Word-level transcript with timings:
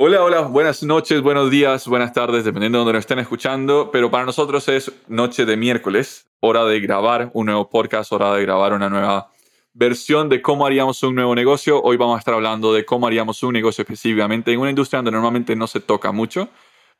Hola, 0.00 0.22
hola, 0.22 0.42
buenas 0.42 0.84
noches, 0.84 1.22
buenos 1.22 1.50
días, 1.50 1.88
buenas 1.88 2.12
tardes, 2.12 2.44
dependiendo 2.44 2.78
de 2.78 2.84
donde 2.84 2.92
nos 2.92 3.00
estén 3.00 3.18
escuchando, 3.18 3.90
pero 3.90 4.12
para 4.12 4.24
nosotros 4.24 4.68
es 4.68 4.92
noche 5.08 5.44
de 5.44 5.56
miércoles, 5.56 6.30
hora 6.38 6.64
de 6.66 6.78
grabar 6.78 7.32
un 7.34 7.46
nuevo 7.46 7.68
podcast, 7.68 8.12
hora 8.12 8.32
de 8.34 8.42
grabar 8.42 8.74
una 8.74 8.88
nueva 8.88 9.32
versión 9.72 10.28
de 10.28 10.40
cómo 10.40 10.66
haríamos 10.66 11.02
un 11.02 11.16
nuevo 11.16 11.34
negocio. 11.34 11.82
Hoy 11.82 11.96
vamos 11.96 12.14
a 12.14 12.20
estar 12.20 12.32
hablando 12.34 12.72
de 12.72 12.84
cómo 12.84 13.08
haríamos 13.08 13.42
un 13.42 13.54
negocio 13.54 13.82
específicamente 13.82 14.52
en 14.52 14.60
una 14.60 14.70
industria 14.70 14.98
donde 14.98 15.10
normalmente 15.10 15.56
no 15.56 15.66
se 15.66 15.80
toca 15.80 16.12
mucho. 16.12 16.48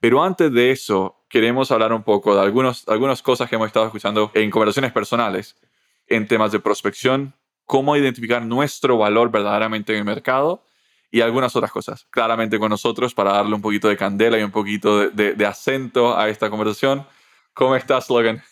Pero 0.01 0.20
antes 0.25 0.53
de 0.53 0.73
eso, 0.73 1.23
queremos 1.28 1.70
hablar 1.70 1.92
un 1.92 2.03
poco 2.03 2.34
de 2.34 2.41
algunos, 2.41 2.83
algunas 2.89 3.23
cosas 3.23 3.48
que 3.48 3.55
hemos 3.55 3.69
estado 3.69 3.87
escuchando 3.87 4.33
en 4.34 4.51
conversaciones 4.51 4.91
personales, 4.91 5.55
en 6.09 6.27
temas 6.27 6.51
de 6.51 6.59
prospección, 6.59 7.33
cómo 7.65 7.97
identificar 7.97 8.45
nuestro 8.45 8.98
valor 8.98 9.30
verdaderamente 9.30 9.92
en 9.92 10.01
el 10.01 10.05
mercado 10.05 10.65
y 11.11 11.21
algunas 11.21 11.55
otras 11.57 11.73
cosas. 11.73 12.07
Claramente 12.11 12.59
con 12.59 12.71
nosotros 12.71 13.15
para 13.15 13.33
darle 13.33 13.55
un 13.55 13.62
poquito 13.62 13.89
de 13.89 13.97
candela 13.97 14.39
y 14.39 14.43
un 14.43 14.51
poquito 14.51 15.09
de, 15.11 15.47
acento 15.47 16.19
a 16.19 16.29
esta 16.29 16.51
conversación. 16.51 17.07
¿Cómo 17.55 17.77
estás, 17.77 18.09
Logan? 18.11 18.43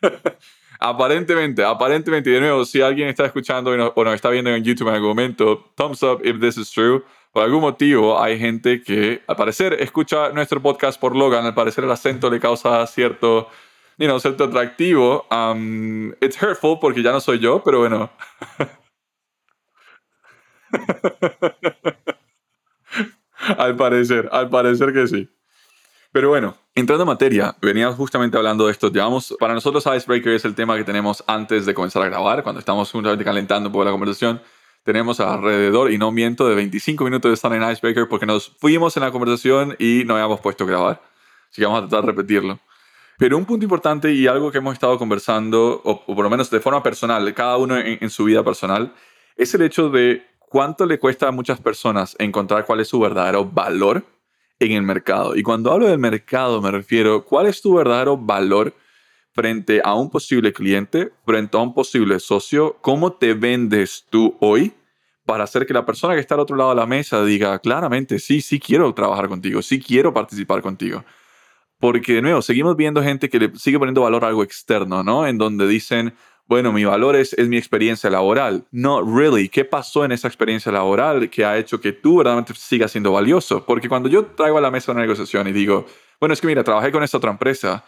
aparentemente, 0.80 1.64
aparentemente, 1.64 2.30
de 2.30 2.40
nuevo, 2.40 2.64
si 2.64 2.80
alguien 2.80 3.08
está 3.08 3.24
escuchando 3.24 3.70
o 3.70 4.04
nos 4.04 4.14
está 4.14 4.30
viendo 4.30 4.50
en 4.50 4.62
YouTube 4.62 4.88
en 4.88 4.94
algún 4.94 5.10
momento, 5.10 5.72
thumbs 5.76 6.02
up 6.02 6.20
if 6.24 6.40
this 6.40 6.58
is 6.58 6.70
true. 6.70 7.02
Por 7.32 7.42
algún 7.42 7.62
motivo 7.62 8.22
hay 8.22 8.38
gente 8.38 8.82
que 8.82 9.22
al 9.26 9.36
parecer 9.36 9.72
escucha 9.80 10.28
nuestro 10.30 10.62
podcast 10.62 11.00
por 11.00 11.16
Logan, 11.16 11.44
al 11.44 11.54
parecer 11.54 11.84
el 11.84 11.90
acento 11.90 12.30
le 12.30 12.38
causa 12.38 12.86
cierto 12.86 13.48
you 13.98 14.06
know, 14.06 14.18
cierto 14.18 14.44
atractivo. 14.44 15.26
Um, 15.30 16.12
it's 16.20 16.36
hurtful 16.36 16.78
porque 16.80 17.02
ya 17.02 17.12
no 17.12 17.20
soy 17.20 17.38
yo, 17.38 17.62
pero 17.64 17.80
bueno. 17.80 18.10
al 23.58 23.76
parecer, 23.76 24.28
al 24.32 24.48
parecer 24.48 24.92
que 24.92 25.06
sí. 25.06 25.28
Pero 26.12 26.28
bueno, 26.28 26.56
entrando 26.76 27.02
en 27.02 27.08
materia, 27.08 27.56
veníamos 27.60 27.96
justamente 27.96 28.36
hablando 28.36 28.66
de 28.66 28.72
esto. 28.72 28.88
Llevamos, 28.88 29.34
para 29.40 29.52
nosotros 29.52 29.84
Icebreaker 29.84 30.34
es 30.34 30.44
el 30.44 30.54
tema 30.54 30.76
que 30.76 30.84
tenemos 30.84 31.24
antes 31.26 31.66
de 31.66 31.74
comenzar 31.74 32.02
a 32.02 32.06
grabar, 32.06 32.44
cuando 32.44 32.60
estamos 32.60 32.90
justamente 32.90 33.24
calentando 33.24 33.68
un 33.68 33.72
poco 33.72 33.84
la 33.84 33.90
conversación. 33.90 34.40
Tenemos 34.84 35.18
alrededor, 35.18 35.90
y 35.90 35.98
no 35.98 36.12
miento, 36.12 36.48
de 36.48 36.54
25 36.54 37.04
minutos 37.04 37.30
de 37.30 37.34
estar 37.34 37.52
en 37.52 37.68
Icebreaker 37.68 38.06
porque 38.08 38.26
nos 38.26 38.48
fuimos 38.60 38.96
en 38.96 39.02
la 39.02 39.10
conversación 39.10 39.74
y 39.78 40.04
no 40.06 40.14
habíamos 40.14 40.40
puesto 40.40 40.64
a 40.64 40.66
grabar. 40.68 41.02
Así 41.50 41.62
que 41.62 41.66
vamos 41.66 41.78
a 41.78 41.88
tratar 41.88 42.04
de 42.04 42.12
repetirlo. 42.12 42.60
Pero 43.18 43.38
un 43.38 43.44
punto 43.44 43.64
importante 43.64 44.12
y 44.12 44.26
algo 44.26 44.50
que 44.50 44.58
hemos 44.58 44.74
estado 44.74 44.98
conversando, 44.98 45.80
o, 45.84 46.04
por 46.04 46.24
lo 46.24 46.30
menos 46.30 46.50
de 46.50 46.60
forma 46.60 46.82
personal, 46.82 47.32
cada 47.34 47.56
uno 47.56 47.78
en, 47.78 48.10
su 48.10 48.24
vida 48.24 48.42
personal, 48.42 48.92
es 49.36 49.54
el 49.54 49.62
hecho 49.62 49.88
de 49.88 50.26
cuánto 50.40 50.84
le 50.84 50.98
cuesta 50.98 51.28
a 51.28 51.32
muchas 51.32 51.60
personas 51.60 52.16
encontrar 52.18 52.64
cuál 52.64 52.80
es 52.80 52.88
su 52.88 52.98
verdadero 52.98 53.44
valor 53.44 54.04
en 54.58 54.72
el 54.72 54.82
mercado. 54.82 55.36
Y 55.36 55.42
cuando 55.42 55.72
hablo 55.72 55.86
del 55.86 55.98
mercado 55.98 56.60
me 56.60 56.70
refiero, 56.70 57.24
¿cuál 57.24 57.46
es 57.46 57.62
tu 57.62 57.74
verdadero 57.74 58.16
valor 58.16 58.74
frente 59.32 59.80
a 59.84 59.94
un 59.94 60.10
posible 60.10 60.52
cliente, 60.52 61.12
frente 61.24 61.56
a 61.56 61.60
un 61.60 61.72
posible 61.72 62.18
socio? 62.18 62.76
¿Cómo 62.80 63.12
te 63.12 63.34
vendes 63.34 64.06
tú 64.10 64.36
hoy 64.40 64.72
para 65.24 65.44
hacer 65.44 65.66
que 65.66 65.74
la 65.74 65.86
persona 65.86 66.14
que 66.14 66.20
está 66.20 66.34
al 66.34 66.40
otro 66.40 66.56
lado 66.56 66.70
de 66.70 66.76
la 66.76 66.86
mesa 66.86 67.24
diga 67.24 67.58
claramente, 67.60 68.18
sí, 68.18 68.40
sí 68.40 68.58
quiero 68.58 68.92
trabajar 68.92 69.28
contigo, 69.28 69.62
sí 69.62 69.80
quiero 69.80 70.12
participar 70.12 70.62
contigo? 70.62 71.04
Porque, 71.84 72.14
de 72.14 72.22
nuevo, 72.22 72.40
seguimos 72.40 72.76
viendo 72.76 73.02
gente 73.02 73.28
que 73.28 73.38
le 73.38 73.54
sigue 73.56 73.78
poniendo 73.78 74.00
valor 74.00 74.24
a 74.24 74.28
algo 74.28 74.42
externo, 74.42 75.02
¿no? 75.02 75.26
En 75.26 75.36
donde 75.36 75.68
dicen, 75.68 76.14
bueno, 76.46 76.72
mi 76.72 76.82
valor 76.86 77.14
es, 77.14 77.34
es 77.34 77.46
mi 77.46 77.58
experiencia 77.58 78.08
laboral. 78.08 78.64
No, 78.70 79.02
really, 79.02 79.50
¿qué 79.50 79.66
pasó 79.66 80.02
en 80.02 80.12
esa 80.12 80.26
experiencia 80.26 80.72
laboral 80.72 81.28
que 81.28 81.44
ha 81.44 81.58
hecho 81.58 81.82
que 81.82 81.92
tú 81.92 82.16
verdaderamente 82.16 82.54
sigas 82.54 82.90
siendo 82.90 83.12
valioso? 83.12 83.66
Porque 83.66 83.86
cuando 83.86 84.08
yo 84.08 84.24
traigo 84.24 84.56
a 84.56 84.62
la 84.62 84.70
mesa 84.70 84.92
una 84.92 85.02
negociación 85.02 85.46
y 85.48 85.52
digo, 85.52 85.84
bueno, 86.18 86.32
es 86.32 86.40
que 86.40 86.46
mira, 86.46 86.64
trabajé 86.64 86.90
con 86.90 87.02
esta 87.02 87.18
otra 87.18 87.30
empresa, 87.30 87.84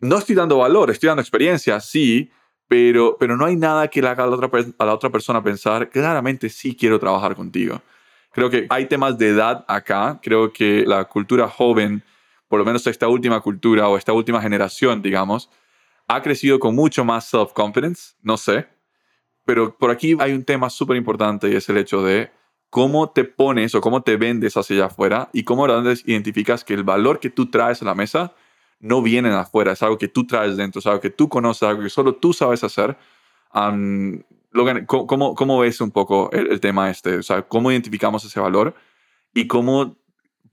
no 0.00 0.18
estoy 0.18 0.34
dando 0.34 0.58
valor, 0.58 0.90
estoy 0.90 1.06
dando 1.06 1.22
experiencia, 1.22 1.80
sí, 1.80 2.30
pero, 2.68 3.16
pero 3.18 3.38
no 3.38 3.46
hay 3.46 3.56
nada 3.56 3.88
que 3.88 4.02
le 4.02 4.08
haga 4.08 4.24
a 4.24 4.26
la, 4.26 4.36
otra, 4.36 4.50
a 4.76 4.84
la 4.84 4.92
otra 4.92 5.08
persona 5.08 5.42
pensar, 5.42 5.88
claramente 5.88 6.50
sí 6.50 6.76
quiero 6.76 7.00
trabajar 7.00 7.34
contigo. 7.34 7.80
Creo 8.32 8.50
que 8.50 8.66
hay 8.68 8.84
temas 8.84 9.16
de 9.16 9.28
edad 9.28 9.64
acá, 9.66 10.20
creo 10.22 10.52
que 10.52 10.84
la 10.86 11.06
cultura 11.06 11.48
joven 11.48 12.04
por 12.54 12.60
lo 12.60 12.66
menos 12.66 12.86
esta 12.86 13.08
última 13.08 13.40
cultura 13.40 13.88
o 13.88 13.98
esta 13.98 14.12
última 14.12 14.40
generación, 14.40 15.02
digamos, 15.02 15.50
ha 16.06 16.22
crecido 16.22 16.60
con 16.60 16.76
mucho 16.76 17.04
más 17.04 17.28
self-confidence, 17.28 18.14
no 18.22 18.36
sé, 18.36 18.68
pero 19.44 19.76
por 19.76 19.90
aquí 19.90 20.14
hay 20.20 20.34
un 20.34 20.44
tema 20.44 20.70
súper 20.70 20.96
importante 20.96 21.50
y 21.50 21.56
es 21.56 21.68
el 21.68 21.78
hecho 21.78 22.04
de 22.04 22.30
cómo 22.70 23.10
te 23.10 23.24
pones 23.24 23.74
o 23.74 23.80
cómo 23.80 24.02
te 24.04 24.16
vendes 24.16 24.56
hacia 24.56 24.76
allá 24.76 24.86
afuera 24.86 25.30
y 25.32 25.42
cómo 25.42 25.66
identificas 26.04 26.62
que 26.62 26.74
el 26.74 26.84
valor 26.84 27.18
que 27.18 27.28
tú 27.28 27.50
traes 27.50 27.82
a 27.82 27.86
la 27.86 27.96
mesa 27.96 28.34
no 28.78 29.02
viene 29.02 29.30
de 29.30 29.36
afuera, 29.36 29.72
es 29.72 29.82
algo 29.82 29.98
que 29.98 30.06
tú 30.06 30.24
traes 30.24 30.56
dentro, 30.56 30.78
es 30.78 30.86
algo 30.86 31.00
que 31.00 31.10
tú 31.10 31.28
conoces, 31.28 31.64
algo 31.64 31.82
que 31.82 31.90
solo 31.90 32.14
tú 32.14 32.32
sabes 32.32 32.62
hacer. 32.62 32.96
Logan, 33.52 34.86
¿cómo, 34.86 35.34
¿cómo, 35.34 35.58
ves 35.58 35.80
un 35.80 35.90
poco 35.90 36.30
el, 36.30 36.52
el, 36.52 36.60
tema 36.60 36.88
este? 36.88 37.16
O 37.16 37.22
sea, 37.24 37.42
¿cómo 37.42 37.72
identificamos 37.72 38.24
ese 38.24 38.38
valor 38.38 38.76
y 39.34 39.48
cómo 39.48 39.96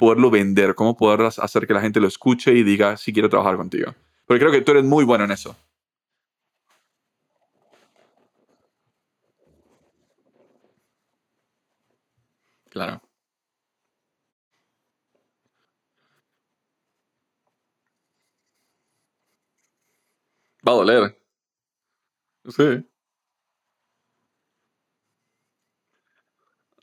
poderlo 0.01 0.31
vender, 0.31 0.73
cómo 0.75 0.97
poder 0.97 1.21
hacer 1.37 1.67
que 1.67 1.75
la 1.75 1.81
gente 1.81 1.99
lo 2.01 2.07
escuche 2.07 2.53
y 2.55 2.63
diga, 2.63 2.97
si 2.97 3.13
quiero 3.13 3.29
trabajar 3.29 3.55
contigo. 3.57 3.93
Porque 4.25 4.39
creo 4.41 4.51
que 4.51 4.61
tú 4.61 4.71
eres 4.71 4.83
muy 4.83 5.05
bueno 5.05 5.25
en 5.25 5.31
eso. 5.31 5.55
Claro. 12.69 13.01
Va 20.69 20.71
a 20.73 20.75
doler. 20.81 21.15
Sí. 22.49 22.83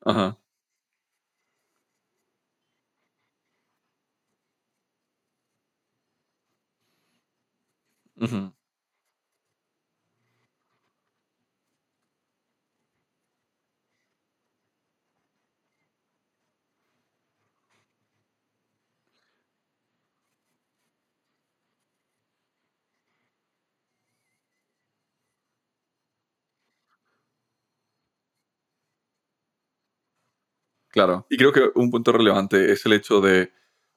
Ajá. 0.04 0.38
Claro. 30.90 31.26
Y 31.30 31.36
creo 31.36 31.52
que 31.52 31.70
un 31.74 31.90
punto 31.90 32.12
relevante 32.12 32.72
es 32.72 32.84
el 32.86 32.94
hecho 32.94 33.20
de, 33.20 33.52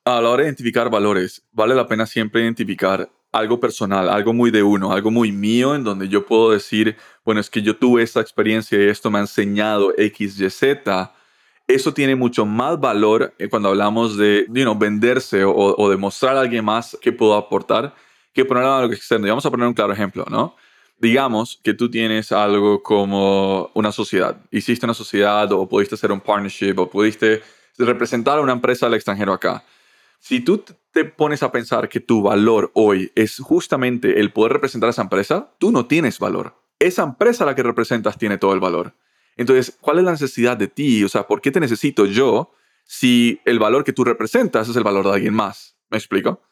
a 0.05 0.21
la 0.21 0.29
hora 0.29 0.43
de 0.43 0.49
identificar 0.49 0.89
valores, 0.89 1.45
vale 1.51 1.73
la 1.75 1.87
pena 1.87 2.05
siempre 2.05 2.41
identificar 2.41 3.09
algo 3.31 3.59
personal, 3.59 4.09
algo 4.09 4.33
muy 4.33 4.51
de 4.51 4.63
uno, 4.63 4.91
algo 4.91 5.09
muy 5.09 5.31
mío, 5.31 5.75
en 5.75 5.83
donde 5.83 6.09
yo 6.09 6.25
puedo 6.25 6.51
decir, 6.51 6.97
bueno, 7.23 7.39
es 7.39 7.49
que 7.49 7.61
yo 7.61 7.77
tuve 7.77 8.03
esta 8.03 8.19
experiencia 8.19 8.77
y 8.77 8.89
esto 8.89 9.09
me 9.09 9.19
ha 9.19 9.21
enseñado 9.21 9.93
X, 9.97 10.39
Y, 10.39 10.49
Z. 10.49 11.13
Eso 11.67 11.93
tiene 11.93 12.15
mucho 12.15 12.45
más 12.45 12.79
valor 12.79 13.33
eh, 13.37 13.47
cuando 13.47 13.69
hablamos 13.69 14.17
de 14.17 14.45
you 14.49 14.77
venderse 14.77 15.43
o, 15.45 15.89
demostrar 15.89 16.35
a 16.35 16.41
alguien 16.41 16.65
más 16.65 16.97
qué 17.01 17.13
puedo 17.13 17.35
aportar 17.35 17.95
que 18.33 18.43
poner 18.43 18.63
algo 18.63 18.93
externo. 18.93 19.27
Y 19.27 19.29
vamos 19.29 19.45
a 19.45 19.51
poner 19.51 19.67
un 19.67 19.73
claro 19.73 19.93
ejemplo, 19.93 20.25
¿no? 20.29 20.55
Digamos 20.99 21.59
que 21.63 21.73
tú 21.73 21.89
tienes 21.89 22.31
algo 22.31 22.83
como 22.83 23.71
una 23.73 23.91
sociedad. 23.91 24.37
Hiciste 24.51 24.85
una 24.85 24.93
sociedad 24.93 25.51
o 25.53 25.67
pudiste 25.67 25.95
hacer 25.95 26.11
un 26.11 26.19
partnership 26.19 26.75
o 26.77 26.89
pudiste 26.89 27.41
representar 27.77 28.37
a 28.37 28.41
una 28.41 28.51
empresa 28.51 28.85
al 28.85 28.93
extranjero 28.93 29.33
acá. 29.33 29.63
Si 30.23 30.39
tú 30.39 30.63
te 30.91 31.03
pones 31.03 31.41
a 31.41 31.51
pensar 31.51 31.89
que 31.89 31.99
tu 31.99 32.21
valor 32.21 32.69
hoy 32.75 33.11
es 33.15 33.39
justamente 33.39 34.19
el 34.19 34.31
poder 34.31 34.53
representar 34.53 34.87
a 34.87 34.91
esa 34.91 35.01
empresa, 35.01 35.55
tú 35.57 35.71
no 35.71 35.87
tienes 35.87 36.19
valor. 36.19 36.53
Esa 36.77 37.01
empresa 37.01 37.43
a 37.43 37.47
la 37.47 37.55
que 37.55 37.63
representas 37.63 38.19
tiene 38.19 38.37
todo 38.37 38.53
el 38.53 38.59
valor. 38.59 38.93
Entonces, 39.35 39.75
¿cuál 39.81 39.97
es 39.97 40.05
la 40.05 40.11
necesidad 40.11 40.57
de 40.57 40.67
ti? 40.67 41.03
O 41.03 41.09
sea, 41.09 41.25
¿por 41.25 41.41
qué 41.41 41.49
te 41.49 41.59
necesito 41.59 42.05
yo 42.05 42.51
si 42.83 43.41
el 43.45 43.57
valor 43.57 43.83
que 43.83 43.93
tú 43.93 44.03
representas 44.03 44.69
es 44.69 44.75
el 44.75 44.83
valor 44.83 45.05
de 45.07 45.13
alguien 45.13 45.33
más? 45.33 45.75
¿Me 45.89 45.97
explico? 45.97 46.43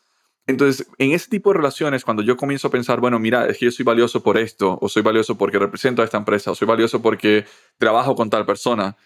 Entonces, 0.48 0.88
en 0.98 1.12
ese 1.12 1.30
tipo 1.30 1.52
de 1.52 1.58
relaciones, 1.58 2.04
cuando 2.04 2.24
yo 2.24 2.38
comienzo 2.38 2.70
a 2.70 2.72
pensar, 2.72 3.00
bueno, 3.00 3.20
mira, 3.20 3.46
es 3.46 3.60
que 3.60 3.66
yo 3.66 3.72
soy 3.72 3.86
valioso 3.86 4.24
por 4.24 4.40
esto, 4.40 4.80
o 4.82 4.90
soy 4.90 5.04
valioso 5.04 5.38
porque 5.38 5.60
represento 5.60 6.02
a 6.02 6.06
esta 6.06 6.18
empresa, 6.18 6.50
o 6.50 6.56
soy 6.56 6.68
valioso 6.68 7.04
porque 7.04 7.46
trabajo 7.78 8.16
con 8.16 8.32
tal 8.32 8.48
persona, 8.48 8.98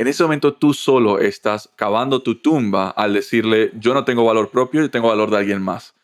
en 0.00 0.08
ese 0.08 0.22
momento 0.22 0.54
tú 0.54 0.72
solo 0.72 1.18
estás 1.18 1.68
cavando 1.76 2.22
tu 2.22 2.36
tumba 2.36 2.88
al 2.88 3.12
decirle, 3.12 3.70
yo 3.78 3.92
no 3.92 4.02
tengo 4.02 4.24
valor 4.24 4.48
propio, 4.48 4.80
yo 4.80 4.90
tengo 4.90 5.08
valor 5.08 5.30
de 5.30 5.36
alguien 5.36 5.60
más. 5.60 5.94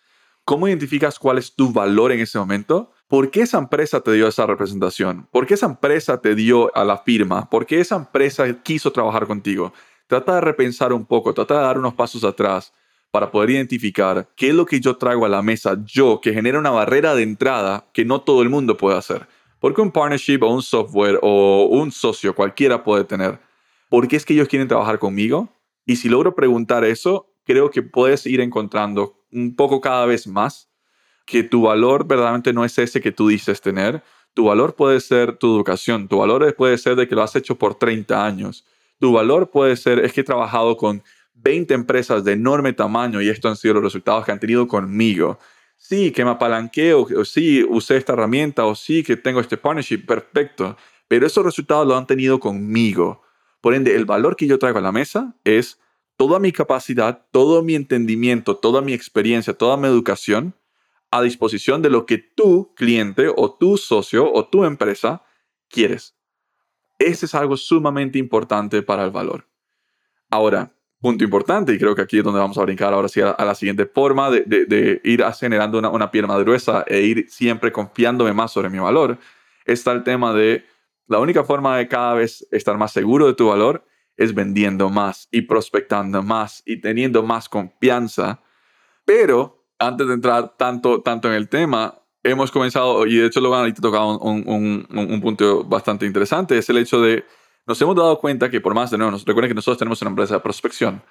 ¿Cómo 0.45 0.69
identificas 0.69 1.19
cuál 1.19 1.39
es 1.39 1.55
tu 1.55 1.73
valor 1.73 2.13
en 2.13 2.21
ese 2.21 2.39
momento? 2.39 2.93
¿Por 3.09 3.31
qué 3.31 3.41
esa 3.41 3.57
empresa 3.57 4.03
te 4.03 4.13
dio 4.13 4.29
esa 4.29 4.45
representación? 4.45 5.27
¿Por 5.33 5.47
qué 5.47 5.55
esa 5.55 5.65
empresa 5.65 6.21
te 6.21 6.35
dio 6.35 6.77
a 6.77 6.85
la 6.85 6.99
firma? 6.99 7.49
¿Por 7.49 7.65
qué 7.65 7.81
esa 7.81 7.97
empresa 7.97 8.63
quiso 8.63 8.93
trabajar 8.93 9.27
contigo? 9.27 9.73
Trata 10.09 10.35
de 10.35 10.41
repensar 10.43 10.93
un 10.93 11.07
poco, 11.07 11.33
trata 11.33 11.55
de 11.55 11.63
dar 11.63 11.79
unos 11.79 11.95
pasos 11.95 12.23
atrás 12.23 12.75
para 13.11 13.31
poder 13.31 13.49
identificar 13.49 14.29
qué 14.37 14.51
es 14.51 14.55
lo 14.55 14.67
que 14.67 14.79
yo 14.79 14.99
traigo 14.99 15.25
a 15.25 15.31
la 15.31 15.41
mesa, 15.41 15.79
yo, 15.87 16.21
que 16.21 16.35
genera 16.35 16.59
una 16.59 16.71
barrera 16.71 17.15
de 17.15 17.23
entrada 17.23 17.87
que 17.95 18.05
no 18.05 18.21
todo 18.21 18.43
el 18.43 18.51
mundo 18.51 18.77
puede 18.77 18.99
hacer. 18.99 19.27
Porque 19.59 19.81
un 19.81 19.91
partnership 19.91 20.41
o 20.43 20.49
un 20.49 20.61
software 20.61 21.19
o 21.23 21.67
un 21.71 21.91
socio 21.91 22.35
cualquiera 22.35 22.85
puede 22.85 23.05
tener. 23.05 23.46
¿Por 23.89 24.09
qué 24.09 24.17
es 24.17 24.25
que 24.25 24.35
ellos 24.35 24.49
quieren 24.49 24.69
trabajar 24.69 24.99
conmigo? 24.99 25.49
Y 25.85 25.97
si 25.97 26.09
logro 26.09 26.35
preguntar 26.35 26.85
eso, 26.85 27.33
creo 27.45 27.71
que 27.71 27.83
puedes 27.83 28.27
ir 28.27 28.41
encontrando 28.41 29.25
un 29.33 29.55
poco 29.55 29.81
cada 29.81 30.07
vez 30.07 30.27
más 30.27 30.69
que 31.27 31.43
tu 31.43 31.63
valor 31.63 32.07
verdaderamente 32.07 32.53
no 32.53 32.65
es 32.65 32.79
ese 32.79 33.01
que 33.01 33.13
tú 33.13 33.29
dices 33.29 33.61
tener. 33.61 34.03
Tu 34.33 34.45
valor 34.45 34.75
puede 34.75 35.01
ser 35.01 35.37
tu 35.37 35.55
educación, 35.57 36.09
tu 36.09 36.19
valor 36.19 36.55
puede 36.55 36.79
ser 36.79 36.95
de 36.95 37.09
que 37.09 37.15
lo 37.15 37.23
has 37.23 37.35
hecho 37.37 37.57
por 37.57 37.75
30 37.75 38.25
años. 38.25 38.65
Tu 39.01 39.13
valor 39.13 39.51
puede 39.51 39.77
ser, 39.77 39.99
es 39.99 40.13
que 40.13 40.21
he 40.21 40.25
trabajado 40.25 40.77
con 40.77 41.03
20 41.35 41.75
empresas 41.75 42.25
de 42.25 42.33
enorme 42.33 42.73
tamaño 42.73 43.21
y 43.21 43.29
estos 43.29 43.51
han 43.51 43.57
sido 43.57 43.75
los 43.75 43.83
resultados 43.83 44.25
que 44.25 44.33
han 44.33 44.41
tenido 44.41 44.69
conmigo. 44.69 45.39
Sí, 45.77 46.11
que 46.13 46.25
me 46.25 46.31
apalanqueo, 46.31 47.07
o 47.17 47.25
sí, 47.25 47.65
usé 47.69 47.97
esta 47.99 48.15
herramienta, 48.15 48.65
o 48.65 48.75
sí, 48.75 49.03
que 49.03 49.17
tengo 49.17 49.41
este 49.41 49.57
partnership, 49.57 50.07
perfecto. 50.07 50.77
Pero 51.09 51.27
esos 51.27 51.45
resultados 51.45 51.87
lo 51.87 51.97
han 51.97 52.07
tenido 52.07 52.41
conmigo. 52.41 53.23
Por 53.61 53.75
ende, 53.75 53.95
el 53.95 54.05
valor 54.05 54.37
que 54.37 54.47
yo 54.47 54.59
traigo 54.59 54.79
a 54.79 54.83
la 54.83 54.93
mesa 54.93 55.35
es 55.45 55.81
toda 56.17 56.39
mi 56.39 56.53
capacidad, 56.53 57.27
todo 57.31 57.63
mi 57.63 57.75
entendimiento, 57.75 58.57
toda 58.57 58.81
mi 58.81 58.93
experiencia, 58.93 59.55
toda 59.55 59.77
mi 59.77 59.87
educación 59.87 60.55
a 61.11 61.23
disposición 61.23 61.83
de 61.83 61.91
lo 61.91 62.07
que 62.07 62.19
tu 62.19 62.75
cliente 62.75 63.29
o 63.35 63.53
tu 63.53 63.77
socio 63.77 64.31
o 64.33 64.47
tu 64.49 64.65
empresa 64.65 65.23
quieres. 65.69 66.17
Ese 66.99 67.27
es 67.27 67.35
algo 67.35 67.57
sumamente 67.57 68.19
importante 68.19 68.83
para 68.83 69.05
el 69.05 69.11
valor. 69.11 69.47
Ahora, 70.31 70.73
punto 71.01 71.25
importante, 71.25 71.73
y 71.73 71.79
creo 71.79 71.95
que 71.95 72.03
aquí 72.03 72.19
es 72.19 72.25
donde 72.25 72.41
vamos 72.41 72.59
a 72.59 72.63
brincar 72.63 72.93
ahora 72.93 73.09
sí 73.09 73.21
a, 73.21 73.37
la 73.39 73.55
siguiente 73.55 73.87
forma 73.87 74.31
de, 74.31 75.01
ir 75.05 75.25
generando 75.39 75.79
una, 75.79 75.91
una 75.91 76.11
más 76.27 76.41
gruesa 76.41 76.85
e 76.87 77.03
ir 77.03 77.27
siempre 77.29 77.71
confiándome 77.71 78.33
más 78.33 78.53
sobre 78.53 78.71
mi 78.71 78.79
valor, 78.79 79.19
está 79.65 79.93
el 79.93 80.03
tema 80.03 80.33
de 80.33 80.65
la 81.09 81.19
única 81.19 81.45
forma 81.45 81.77
de 81.79 81.89
cada 81.89 82.15
vez 82.15 82.47
estar 82.51 82.77
más 82.77 82.93
seguro 82.93 83.27
de 83.27 83.35
tu 83.35 83.49
valor 83.49 83.85
es 84.17 84.35
vendiendo 84.35 84.89
más 84.89 85.29
y 85.31 85.43
prospectando 85.43 86.23
más 86.23 86.63
y 86.67 86.81
teniendo 86.81 87.23
más 87.23 87.49
confianza. 87.49 88.41
Pero 89.05 89.67
antes 89.79 90.07
de 90.07 90.15
entrar 90.15 90.57
tanto, 90.57 91.03
tanto 91.03 91.29
en 91.29 91.35
el 91.35 91.49
tema, 91.49 92.01
hemos 92.23 92.51
comenzado, 92.51 93.07
y 93.07 93.17
de 93.17 93.27
hecho 93.27 93.41
Logan 93.41 93.61
ahorita 93.61 93.83
tocado 93.83 94.19
un, 94.19 94.43
un, 94.49 94.87
un, 94.91 95.21
punto 95.21 95.65
bastante 95.65 96.07
interesante, 96.07 96.59
es 96.59 96.69
el 96.71 96.79
hecho 96.79 97.01
de, 97.01 97.25
nos 97.67 97.81
hemos 97.81 97.95
dado 97.95 98.19
cuenta 98.19 98.51
que 98.51 98.61
por 98.61 98.75
más 98.75 98.91
de 98.91 98.99
nuevo, 98.99 99.17
recuerden 99.25 99.51
que 99.51 99.55
nosotros 99.55 99.79
tenemos 99.79 100.01
una 100.03 100.11
empresa 100.11 100.35
de 100.35 100.41
prospección, 100.41 101.03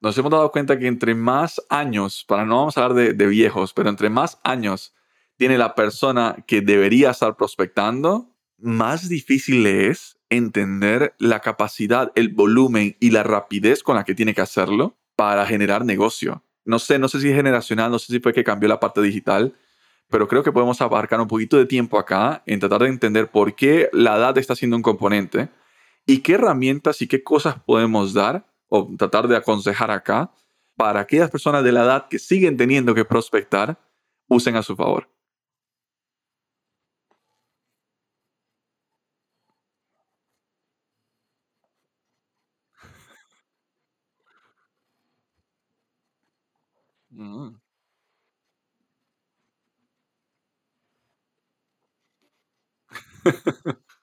nos 0.00 0.18
hemos 0.18 0.30
dado 0.30 0.50
cuenta 0.50 0.78
que 0.78 0.86
entre 0.86 1.14
más 1.14 1.62
años, 1.70 2.24
para 2.26 2.44
no 2.44 2.56
vamos 2.56 2.76
a 2.76 2.84
hablar 2.84 3.14
de 3.14 3.26
viejos, 3.26 3.72
pero 3.72 3.88
entre 3.88 4.10
más 4.10 4.38
años 4.44 4.94
tiene 5.36 5.56
la 5.56 5.74
persona 5.74 6.36
que 6.46 6.60
debería 6.60 7.10
estar 7.10 7.36
prospectando, 7.36 8.34
más 8.58 9.08
difícil 9.08 9.66
es 9.66 10.18
entender 10.30 11.14
la 11.18 11.40
capacidad, 11.40 12.12
el 12.14 12.28
volumen 12.28 12.96
y 13.00 13.10
la 13.10 13.22
rapidez 13.22 13.82
con 13.82 13.96
la 13.96 14.04
que 14.04 14.14
tiene 14.14 14.34
que 14.34 14.40
hacerlo 14.40 14.96
para 15.16 15.46
generar 15.46 15.84
negocio. 15.84 16.44
No 16.64 16.78
sé, 16.78 16.98
no 16.98 17.08
sé 17.08 17.20
si 17.20 17.28
es 17.28 17.34
generacional, 17.34 17.90
no 17.90 17.98
sé 17.98 18.12
si 18.12 18.20
fue 18.20 18.32
que 18.32 18.44
cambió 18.44 18.68
la 18.68 18.80
parte 18.80 19.00
digital, 19.00 19.54
pero 20.10 20.28
creo 20.28 20.42
que 20.42 20.52
podemos 20.52 20.80
abarcar 20.80 21.20
un 21.20 21.28
poquito 21.28 21.56
de 21.56 21.66
tiempo 21.66 21.98
acá 21.98 22.42
en 22.46 22.60
tratar 22.60 22.82
de 22.82 22.88
entender 22.88 23.30
por 23.30 23.54
qué 23.54 23.88
la 23.92 24.16
edad 24.16 24.36
está 24.38 24.54
siendo 24.54 24.76
un 24.76 24.82
componente 24.82 25.48
y 26.06 26.18
qué 26.18 26.34
herramientas 26.34 27.02
y 27.02 27.06
qué 27.06 27.22
cosas 27.22 27.56
podemos 27.64 28.14
dar 28.14 28.46
o 28.68 28.88
tratar 28.96 29.28
de 29.28 29.36
aconsejar 29.36 29.90
acá 29.90 30.30
para 30.76 31.00
aquellas 31.00 31.30
personas 31.30 31.64
de 31.64 31.72
la 31.72 31.84
edad 31.84 32.08
que 32.08 32.18
siguen 32.18 32.56
teniendo 32.56 32.94
que 32.94 33.04
prospectar 33.04 33.78
usen 34.28 34.56
a 34.56 34.62
su 34.62 34.76
favor. 34.76 35.08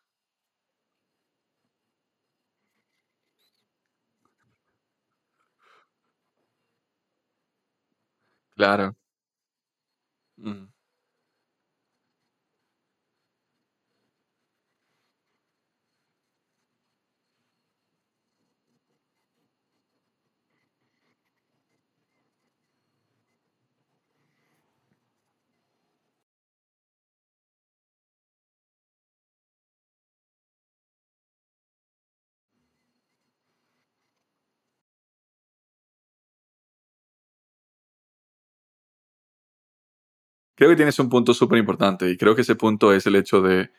Claro. 8.57 8.95
Creo 40.55 40.69
que 40.69 40.75
tienes 40.75 40.97
un 40.99 41.09
punto 41.09 41.33
súper 41.33 41.59
importante 41.59 42.09
y 42.09 42.17
creo 42.17 42.35
que 42.35 42.41
ese 42.41 42.55
punto 42.55 42.93
es 42.93 43.05
el 43.05 43.15
hecho 43.15 43.41
de 43.41 43.69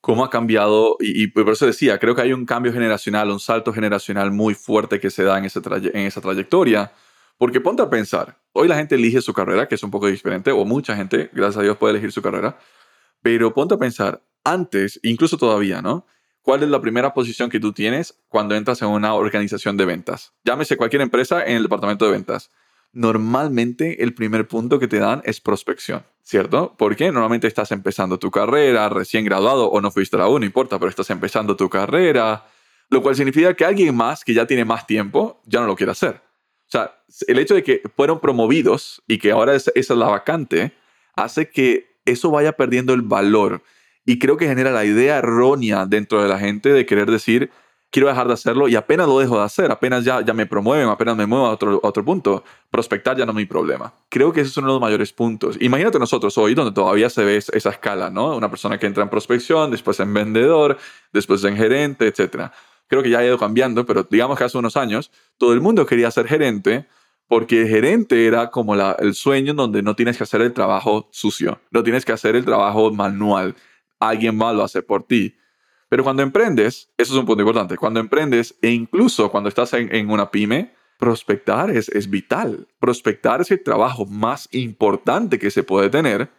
cómo 0.00 0.24
ha 0.24 0.30
cambiado, 0.30 0.96
y, 1.00 1.26
por 1.28 1.48
eso 1.48 1.66
decía, 1.66 1.98
creo 1.98 2.14
que 2.14 2.22
hay 2.22 2.32
un 2.32 2.46
cambio 2.46 2.72
generacional, 2.72 3.28
un 3.30 3.40
salto 3.40 3.72
generacional 3.72 4.30
muy 4.30 4.54
fuerte 4.54 5.00
que 5.00 5.10
se 5.10 5.24
da 5.24 5.36
en, 5.36 5.46
ese 5.46 5.60
en 5.66 6.06
esa 6.06 6.20
trayectoria, 6.20 6.92
porque 7.38 7.60
ponte 7.60 7.82
a 7.82 7.90
pensar, 7.90 8.38
hoy 8.52 8.68
la 8.68 8.76
gente 8.76 8.94
elige 8.94 9.20
su 9.20 9.32
carrera, 9.32 9.66
que 9.66 9.74
es 9.74 9.82
un 9.82 9.90
poco 9.90 10.06
diferente, 10.06 10.52
o 10.52 10.64
mucha 10.64 10.94
gente, 10.94 11.28
gracias 11.32 11.56
a 11.58 11.62
Dios, 11.62 11.76
puede 11.76 11.94
elegir 11.94 12.12
su 12.12 12.22
carrera, 12.22 12.56
pero 13.20 13.52
ponte 13.52 13.74
a 13.74 13.78
pensar, 13.78 14.22
antes, 14.44 15.00
incluso 15.02 15.36
todavía, 15.38 15.82
¿no? 15.82 16.06
¿Cuál 16.40 16.62
es 16.62 16.68
la 16.68 16.80
primera 16.80 17.12
posición 17.12 17.50
que 17.50 17.58
tú 17.58 17.72
tienes 17.72 18.16
cuando 18.28 18.54
entras 18.54 18.80
en 18.82 18.88
una 18.88 19.14
organización 19.14 19.76
de 19.76 19.86
ventas? 19.86 20.34
Llámese 20.44 20.76
cualquier 20.76 21.02
empresa 21.02 21.44
en 21.44 21.56
el 21.56 21.64
departamento 21.64 22.04
de 22.04 22.12
ventas 22.12 22.52
normalmente 22.96 24.02
el 24.02 24.14
primer 24.14 24.48
punto 24.48 24.78
que 24.78 24.88
te 24.88 24.98
dan 24.98 25.20
es 25.26 25.38
prospección, 25.38 26.02
¿cierto? 26.22 26.74
Porque 26.78 27.12
normalmente 27.12 27.46
estás 27.46 27.70
empezando 27.70 28.18
tu 28.18 28.30
carrera, 28.30 28.88
recién 28.88 29.22
graduado 29.26 29.68
o 29.68 29.82
no 29.82 29.90
fuiste 29.90 30.16
aún, 30.16 30.40
no 30.40 30.46
importa, 30.46 30.78
pero 30.78 30.88
estás 30.88 31.10
empezando 31.10 31.56
tu 31.56 31.68
carrera, 31.68 32.46
lo 32.88 33.02
cual 33.02 33.14
significa 33.14 33.52
que 33.52 33.66
alguien 33.66 33.94
más 33.94 34.24
que 34.24 34.32
ya 34.32 34.46
tiene 34.46 34.64
más 34.64 34.86
tiempo 34.86 35.42
ya 35.44 35.60
no 35.60 35.66
lo 35.66 35.76
quiere 35.76 35.92
hacer. 35.92 36.22
O 36.66 36.70
sea, 36.70 36.96
el 37.28 37.38
hecho 37.38 37.54
de 37.54 37.62
que 37.62 37.82
fueron 37.94 38.18
promovidos 38.18 39.02
y 39.06 39.18
que 39.18 39.30
ahora 39.30 39.54
esa 39.54 39.70
es 39.74 39.90
la 39.90 40.08
vacante 40.08 40.72
hace 41.16 41.50
que 41.50 42.00
eso 42.06 42.30
vaya 42.30 42.52
perdiendo 42.52 42.94
el 42.94 43.02
valor 43.02 43.62
y 44.06 44.18
creo 44.18 44.38
que 44.38 44.46
genera 44.46 44.70
la 44.70 44.86
idea 44.86 45.18
errónea 45.18 45.84
dentro 45.84 46.22
de 46.22 46.30
la 46.30 46.38
gente 46.38 46.70
de 46.70 46.86
querer 46.86 47.10
decir, 47.10 47.50
quiero 47.96 48.08
dejar 48.08 48.26
de 48.26 48.34
hacerlo 48.34 48.68
y 48.68 48.76
apenas 48.76 49.08
lo 49.08 49.18
dejo 49.20 49.38
de 49.38 49.44
hacer, 49.44 49.70
apenas 49.70 50.04
ya, 50.04 50.20
ya 50.20 50.34
me 50.34 50.44
promueven, 50.44 50.86
apenas 50.86 51.16
me 51.16 51.24
muevo 51.24 51.46
a 51.46 51.52
otro, 51.52 51.80
otro 51.82 52.04
punto, 52.04 52.44
prospectar 52.70 53.16
ya 53.16 53.24
no 53.24 53.32
es 53.32 53.36
mi 53.36 53.46
problema. 53.46 53.90
Creo 54.10 54.34
que 54.34 54.42
ese 54.42 54.50
es 54.50 54.56
uno 54.58 54.66
de 54.66 54.72
los 54.74 54.82
mayores 54.82 55.14
puntos. 55.14 55.56
Imagínate 55.62 55.98
nosotros 55.98 56.36
hoy 56.36 56.54
donde 56.54 56.72
todavía 56.72 57.08
se 57.08 57.24
ve 57.24 57.38
esa 57.38 57.70
escala, 57.70 58.10
¿no? 58.10 58.36
Una 58.36 58.50
persona 58.50 58.76
que 58.76 58.84
entra 58.84 59.02
en 59.02 59.08
prospección, 59.08 59.70
después 59.70 59.98
en 60.00 60.12
vendedor, 60.12 60.76
después 61.10 61.42
en 61.44 61.56
gerente, 61.56 62.06
etc. 62.06 62.50
Creo 62.86 63.02
que 63.02 63.08
ya 63.08 63.20
ha 63.20 63.24
ido 63.24 63.38
cambiando, 63.38 63.86
pero 63.86 64.02
digamos 64.02 64.36
que 64.36 64.44
hace 64.44 64.58
unos 64.58 64.76
años 64.76 65.10
todo 65.38 65.54
el 65.54 65.62
mundo 65.62 65.86
quería 65.86 66.10
ser 66.10 66.28
gerente 66.28 66.86
porque 67.28 67.62
el 67.62 67.68
gerente 67.68 68.26
era 68.26 68.50
como 68.50 68.76
la, 68.76 68.94
el 68.98 69.14
sueño 69.14 69.54
donde 69.54 69.80
no 69.80 69.96
tienes 69.96 70.18
que 70.18 70.24
hacer 70.24 70.42
el 70.42 70.52
trabajo 70.52 71.08
sucio, 71.12 71.62
no 71.70 71.82
tienes 71.82 72.04
que 72.04 72.12
hacer 72.12 72.36
el 72.36 72.44
trabajo 72.44 72.90
manual, 72.92 73.54
alguien 73.98 74.36
más 74.36 74.54
lo 74.54 74.64
hace 74.64 74.82
por 74.82 75.04
ti. 75.04 75.34
Pero 75.88 76.02
cuando 76.02 76.22
emprendes, 76.22 76.90
eso 76.96 77.12
es 77.12 77.18
un 77.18 77.26
punto 77.26 77.42
importante, 77.42 77.76
cuando 77.76 78.00
emprendes 78.00 78.56
e 78.60 78.70
incluso 78.70 79.30
cuando 79.30 79.48
estás 79.48 79.72
en, 79.74 80.10
una 80.10 80.30
pyme, 80.30 80.74
prospectar 80.98 81.70
es, 81.70 81.88
es 81.90 82.10
vital. 82.10 82.66
Prospectar 82.80 83.40
es 83.40 83.50
el 83.50 83.62
trabajo 83.62 84.04
más 84.06 84.48
importante 84.52 85.38
que 85.38 85.50
se 85.50 85.62
puede 85.62 85.88
tener, 85.88 86.30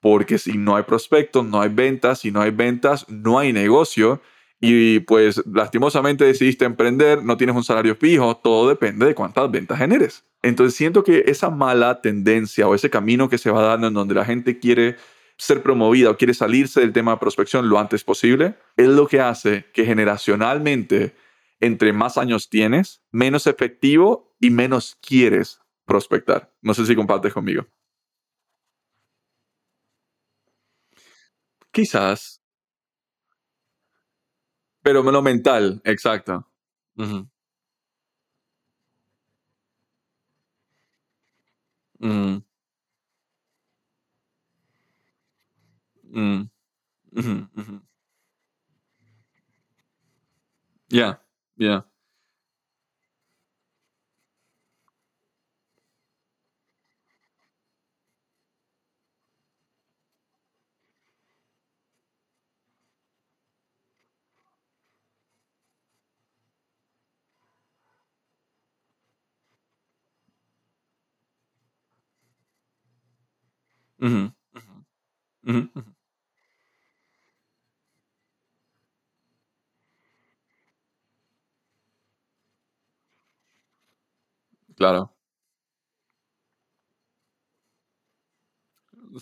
porque 0.00 0.38
si 0.38 0.58
no 0.58 0.76
hay 0.76 0.82
prospectos, 0.82 1.44
no 1.44 1.60
hay 1.60 1.68
ventas, 1.68 2.20
si 2.20 2.30
no 2.30 2.40
hay 2.40 2.50
ventas, 2.50 3.08
no 3.08 3.38
hay 3.38 3.52
negocio. 3.52 4.20
Y 4.60 5.00
pues 5.00 5.40
lastimosamente 5.46 6.24
decidiste 6.24 6.64
emprender, 6.64 7.22
no 7.22 7.36
tienes 7.36 7.54
un 7.54 7.62
salario 7.62 7.94
fijo, 7.94 8.36
todo 8.36 8.68
depende 8.68 9.06
de 9.06 9.14
cuántas 9.14 9.48
ventas 9.50 9.78
generes. 9.78 10.24
Entonces 10.42 10.74
siento 10.74 11.04
que 11.04 11.24
esa 11.26 11.50
mala 11.50 12.00
tendencia 12.00 12.66
o 12.66 12.74
ese 12.74 12.90
camino 12.90 13.28
que 13.28 13.38
se 13.38 13.52
va 13.52 13.62
dando 13.62 13.86
en 13.86 13.94
donde 13.94 14.14
la 14.14 14.24
gente 14.24 14.58
quiere 14.58 14.96
ser 15.38 15.62
promovida 15.62 16.10
o 16.10 16.16
quiere 16.16 16.34
salirse 16.34 16.80
del 16.80 16.92
tema 16.92 17.12
de 17.12 17.18
prospección 17.18 17.68
lo 17.68 17.78
antes 17.78 18.04
posible, 18.04 18.58
es 18.76 18.88
lo 18.88 19.06
que 19.06 19.20
hace 19.20 19.66
que 19.72 19.84
generacionalmente, 19.86 21.14
entre 21.60 21.92
más 21.92 22.18
años 22.18 22.50
tienes, 22.50 23.02
menos 23.12 23.46
efectivo 23.46 24.34
y 24.40 24.50
menos 24.50 24.98
quieres 25.00 25.60
prospectar. 25.84 26.52
No 26.60 26.74
sé 26.74 26.84
si 26.86 26.94
compartes 26.96 27.32
conmigo. 27.32 27.66
Quizás, 31.70 32.40
pero 34.82 35.02
lo 35.02 35.22
mental, 35.22 35.80
exacto. 35.84 36.46
Ujú, 47.12 47.34
ujú. 47.58 47.74
Ya, 50.90 51.20
ya. 51.56 51.88
Ujú, 73.98 74.30
ujú, 74.54 74.74
ujú, 75.48 75.60
ujú. 75.76 75.97
Claro. 84.78 85.12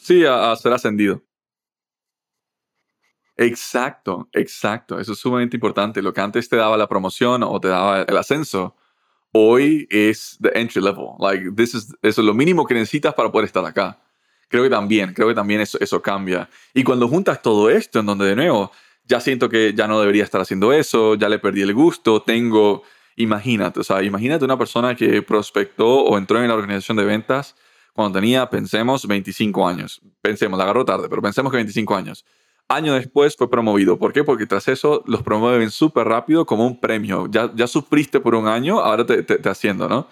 Sí, 0.01 0.25
a, 0.25 0.53
a 0.53 0.57
ser 0.57 0.73
ascendido. 0.73 1.23
Exacto, 3.37 4.29
exacto. 4.33 4.99
Eso 4.99 5.13
es 5.13 5.19
sumamente 5.19 5.57
importante. 5.57 6.01
Lo 6.03 6.13
que 6.13 6.21
antes 6.21 6.49
te 6.49 6.57
daba 6.57 6.77
la 6.77 6.89
promoción 6.89 7.43
o 7.43 7.61
te 7.61 7.69
daba 7.69 8.03
el 8.03 8.17
ascenso, 8.17 8.75
hoy 9.33 9.87
es 9.91 10.39
the 10.43 10.51
entry 10.59 10.83
level. 10.83 11.09
Like, 11.21 11.51
eso 11.63 11.79
es 12.03 12.19
lo 12.19 12.35
mínimo 12.35 12.67
que 12.67 12.75
necesitas 12.75 13.15
para 13.15 13.33
poder 13.33 13.47
estar 13.47 13.65
acá. 13.65 13.99
Creo 14.49 14.65
que 14.65 14.71
también, 14.71 15.15
creo 15.15 15.29
que 15.29 15.35
también 15.35 15.61
eso, 15.61 15.79
eso 15.81 16.03
cambia. 16.03 16.49
Y 16.75 16.85
cuando 16.85 17.09
juntas 17.09 17.43
todo 17.43 17.71
esto, 17.71 18.01
en 18.01 18.07
donde 18.07 18.27
de 18.27 18.37
nuevo, 18.37 18.73
ya 19.05 19.21
siento 19.21 19.49
que 19.49 19.75
ya 19.75 19.89
no 19.89 20.01
debería 20.01 20.25
estar 20.25 20.41
haciendo 20.41 20.73
eso, 20.73 21.17
ya 21.17 21.29
le 21.29 21.39
perdí 21.41 21.63
el 21.63 21.75
gusto, 21.75 22.23
tengo, 22.23 22.83
imagínate, 23.17 23.81
o 23.81 23.85
sea, 23.85 24.03
imagínate 24.03 24.45
una 24.45 24.59
persona 24.59 24.95
que 24.95 25.23
prospectó 25.23 26.05
o 26.05 26.17
entró 26.19 26.41
en 26.41 26.49
la 26.49 26.55
organización 26.55 26.97
de 26.97 27.05
ventas 27.05 27.57
cuando 27.93 28.19
tenía, 28.19 28.49
pensemos, 28.51 29.07
25 29.07 29.67
años. 29.67 30.01
Pensemos, 30.21 30.59
la 30.59 30.65
agarró 30.65 30.85
tarde, 30.85 31.09
pero 31.09 31.23
pensemos 31.23 31.51
que 31.51 31.57
25 31.57 31.97
años. 31.97 32.27
Año 32.69 32.95
después 32.95 33.37
fue 33.37 33.49
promovido. 33.49 33.99
¿Por 33.99 34.13
qué? 34.13 34.23
Porque 34.23 34.45
tras 34.45 34.69
eso 34.69 35.03
los 35.07 35.23
promueven 35.23 35.71
súper 35.71 36.07
rápido 36.07 36.45
como 36.45 36.67
un 36.67 36.79
premio. 36.79 37.27
Ya, 37.31 37.51
ya 37.55 37.67
sufriste 37.67 38.21
por 38.21 38.35
un 38.35 38.49
año, 38.49 38.81
ahora 38.81 39.07
te, 39.07 39.23
te, 39.23 39.39
te 39.39 39.49
asciendo, 39.49 39.89
¿no? 39.89 40.09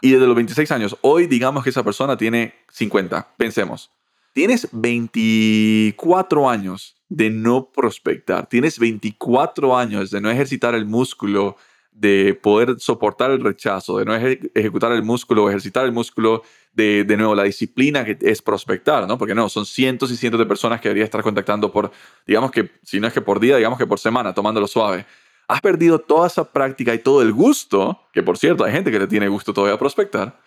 Y 0.00 0.12
desde 0.12 0.26
los 0.26 0.34
26 0.34 0.70
años, 0.72 0.96
hoy 1.00 1.26
digamos 1.26 1.64
que 1.64 1.70
esa 1.70 1.82
persona 1.82 2.16
tiene 2.16 2.54
50, 2.72 3.34
pensemos. 3.36 3.90
Tienes 4.32 4.68
24 4.72 6.48
años 6.48 6.96
de 7.08 7.30
no 7.30 7.70
prospectar, 7.70 8.48
tienes 8.48 8.78
24 8.78 9.76
años 9.76 10.10
de 10.10 10.20
no 10.20 10.30
ejercitar 10.30 10.74
el 10.74 10.86
músculo, 10.86 11.56
de 11.98 12.38
poder 12.40 12.76
soportar 12.78 13.30
el 13.32 13.42
rechazo, 13.42 13.98
de 13.98 14.04
no 14.04 14.14
eje- 14.14 14.50
ejecutar 14.54 14.92
el 14.92 15.02
músculo, 15.02 15.48
ejercitar 15.48 15.84
el 15.84 15.92
músculo, 15.92 16.42
de, 16.72 17.02
de 17.02 17.16
nuevo 17.16 17.34
la 17.34 17.42
disciplina 17.42 18.04
que 18.04 18.16
es 18.20 18.40
prospectar, 18.40 19.08
¿no? 19.08 19.18
Porque 19.18 19.34
no, 19.34 19.48
son 19.48 19.66
cientos 19.66 20.12
y 20.12 20.16
cientos 20.16 20.38
de 20.38 20.46
personas 20.46 20.80
que 20.80 20.88
debería 20.88 21.04
estar 21.04 21.22
contactando 21.22 21.72
por, 21.72 21.90
digamos 22.24 22.52
que, 22.52 22.70
si 22.84 23.00
no 23.00 23.08
es 23.08 23.12
que 23.12 23.20
por 23.20 23.40
día, 23.40 23.56
digamos 23.56 23.78
que 23.78 23.86
por 23.86 23.98
semana, 23.98 24.32
tomándolo 24.32 24.68
suave. 24.68 25.06
Has 25.48 25.60
perdido 25.60 25.98
toda 25.98 26.28
esa 26.28 26.52
práctica 26.52 26.94
y 26.94 26.98
todo 26.98 27.20
el 27.22 27.32
gusto, 27.32 27.98
que 28.12 28.22
por 28.22 28.38
cierto, 28.38 28.64
hay 28.64 28.72
gente 28.72 28.92
que 28.92 28.98
le 29.00 29.06
tiene 29.08 29.26
gusto 29.28 29.52
todavía 29.52 29.74
a 29.74 29.78
prospectar, 29.78 30.38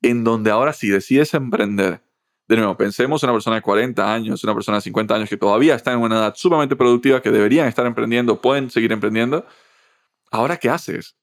en 0.00 0.24
donde 0.24 0.50
ahora 0.50 0.72
si 0.72 0.88
decides 0.88 1.34
emprender, 1.34 2.00
de 2.48 2.56
nuevo, 2.56 2.76
pensemos 2.76 3.22
en 3.22 3.28
una 3.30 3.34
persona 3.36 3.56
de 3.56 3.62
40 3.62 4.14
años, 4.14 4.42
una 4.44 4.54
persona 4.54 4.78
de 4.78 4.82
50 4.82 5.14
años 5.14 5.28
que 5.28 5.36
todavía 5.36 5.74
está 5.74 5.92
en 5.92 5.98
una 5.98 6.16
edad 6.16 6.34
sumamente 6.36 6.76
productiva, 6.76 7.20
que 7.20 7.30
deberían 7.30 7.66
estar 7.68 7.84
emprendiendo, 7.84 8.40
pueden 8.40 8.70
seguir 8.70 8.92
emprendiendo. 8.92 9.44
Ahora, 10.34 10.56
¿qué 10.56 10.68
haces? 10.68 11.14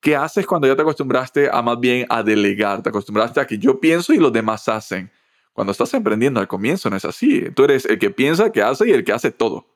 ¿Qué 0.00 0.14
haces 0.14 0.46
cuando 0.46 0.68
ya 0.68 0.76
te 0.76 0.82
acostumbraste 0.82 1.50
a 1.52 1.60
más 1.60 1.80
bien 1.80 2.06
a 2.08 2.22
delegar? 2.22 2.80
Te 2.84 2.90
acostumbraste 2.90 3.40
a 3.40 3.44
que 3.44 3.58
yo 3.58 3.80
pienso 3.80 4.12
y 4.12 4.18
los 4.18 4.32
demás 4.32 4.68
hacen. 4.68 5.10
Cuando 5.52 5.72
estás 5.72 5.92
emprendiendo 5.92 6.38
al 6.38 6.46
comienzo 6.46 6.88
no 6.88 6.94
es 6.94 7.04
así. 7.04 7.50
Tú 7.50 7.64
eres 7.64 7.84
el 7.84 7.98
que 7.98 8.10
piensa, 8.10 8.52
que 8.52 8.62
hace 8.62 8.88
y 8.88 8.92
el 8.92 9.02
que 9.02 9.12
hace 9.12 9.32
todo. 9.32 9.66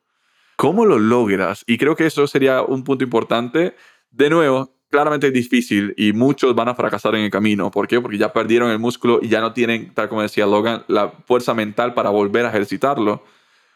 ¿Cómo 0.55 0.87
lo 0.87 1.01
logras? 1.01 1.65
Y 1.67 1.77
creo 1.77 1.97
que 1.97 2.07
eso 2.07 2.29
sería 2.29 2.63
un 2.63 2.85
punto 2.85 3.03
importante. 3.03 3.75
De 4.13 4.31
nuevo, 4.31 4.77
claramente 4.91 5.27
es 5.27 5.33
difícil 5.33 5.93
y 5.97 6.13
muchos 6.13 6.55
van 6.55 6.69
a 6.69 6.77
fracasar 6.77 7.17
en 7.17 7.23
el 7.23 7.31
camino. 7.33 7.73
¿Por 7.73 7.89
qué? 7.89 8.01
Porque 8.01 8.17
ya 8.17 8.33
perdieron 8.33 8.71
el 8.71 8.79
músculo 8.79 9.19
y 9.21 9.29
ya 9.29 9.41
no 9.41 9.53
tienen, 9.53 9.93
tal 9.93 10.09
como 10.09 10.23
decía 10.23 10.47
Logan, 10.47 10.85
la 10.87 11.11
fuerza 11.27 11.53
mental 11.53 11.95
para 11.95 12.11
volver 12.11 12.47
a 12.47 12.51
ejercitarlo. 12.51 13.25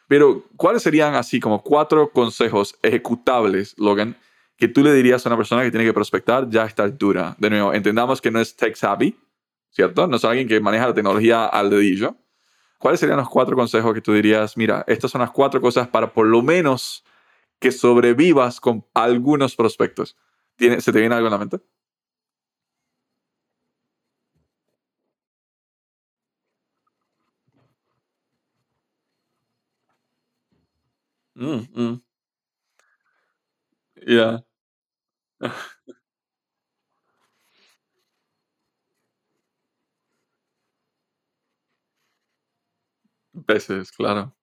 Pero, 0.07 0.45
¿cuáles 0.57 0.85
serían 0.85 1.17
así 1.17 1.41
como 1.41 1.65
cuatro 1.65 2.13
consejos 2.13 2.79
ejecutables, 2.83 3.75
Logan, 3.79 4.17
que 4.59 4.69
tú 4.69 4.83
le 4.85 4.93
dirías 4.95 5.25
a 5.27 5.31
una 5.31 5.39
persona 5.39 5.65
que 5.65 5.71
tiene 5.73 5.87
que 5.87 5.95
prospectar 5.95 6.49
ya 6.51 6.65
a 6.65 6.67
esta 6.67 6.85
altura? 6.85 7.37
De 7.39 7.51
nuevo, 7.51 7.75
entendamos 7.75 8.21
que 8.23 8.31
no 8.33 8.41
es 8.41 8.57
tech 8.57 8.77
savvy, 8.77 9.19
¿cierto? 9.71 10.07
No 10.09 10.17
es 10.17 10.25
alguien 10.27 10.49
que 10.49 10.61
maneja 10.61 10.89
la 10.89 10.95
tecnología 10.95 11.47
al 11.47 11.71
dedillo. 11.71 12.17
¿Cuáles 12.79 13.01
serían 13.01 13.19
los 13.19 13.29
cuatro 13.29 13.57
consejos 13.57 13.95
que 13.95 14.01
tú 14.03 14.13
dirías, 14.15 14.57
mira, 14.57 14.85
estas 14.89 15.11
son 15.11 15.21
las 15.21 15.31
cuatro 15.33 15.61
cosas 15.61 15.89
para 15.89 16.13
por 16.13 16.27
lo 16.27 16.43
menos 16.43 17.05
que 17.61 17.73
sobrevivas 17.73 18.61
con 18.61 18.87
algunos 18.95 19.57
prospectos? 19.57 20.17
¿Tiene, 20.57 20.81
¿Se 20.81 20.93
te 20.93 21.01
viene 21.01 21.15
algo 21.17 21.29
en 21.29 21.33
la 21.33 21.39
mente? 21.39 21.61
Mm, 31.37 31.67
mm, 31.75 32.01
ya. 34.07 34.43
Veces, 43.33 43.91
claro. 43.91 44.35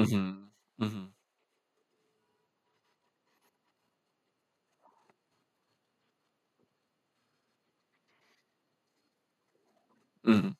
Ujú, 0.00 0.20
ujú, 0.78 1.00
ujú. 10.24 10.54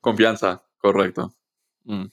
Confianza, 0.00 0.63
correcto. 0.84 1.34
Mm, 1.84 2.06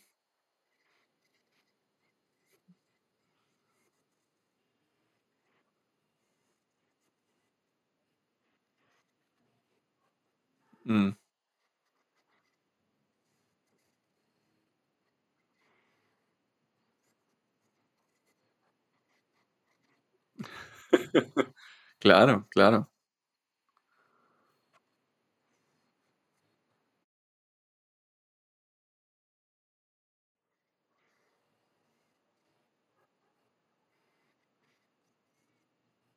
mm. 10.86 11.12
Claro, 22.00 22.48
claro. 22.50 22.90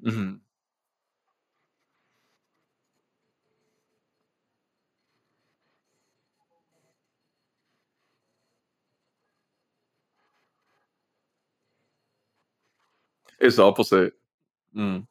Ujú. 0.05 0.41
It's 13.41 13.59
opposite. 13.59 14.15
Mm, 14.77 15.07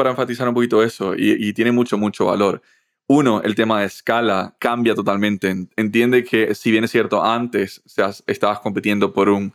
para 0.00 0.10
enfatizar 0.10 0.48
un 0.48 0.54
poquito 0.54 0.82
eso, 0.82 1.12
y, 1.14 1.52
tiene 1.52 1.72
mucho, 1.72 1.98
mucho 1.98 2.24
valor. 2.24 2.62
Uno, 3.06 3.42
el 3.44 3.54
tema 3.54 3.80
de 3.80 3.86
escala 3.86 4.56
cambia 4.58 4.94
totalmente. 4.94 5.54
Entiende 5.76 6.24
que 6.24 6.54
si 6.54 6.70
bien 6.70 6.84
es 6.84 6.90
cierto, 6.90 7.22
antes 7.22 7.82
seas, 7.84 8.24
estabas 8.26 8.60
compitiendo 8.60 9.12
por 9.12 9.28
un, 9.28 9.52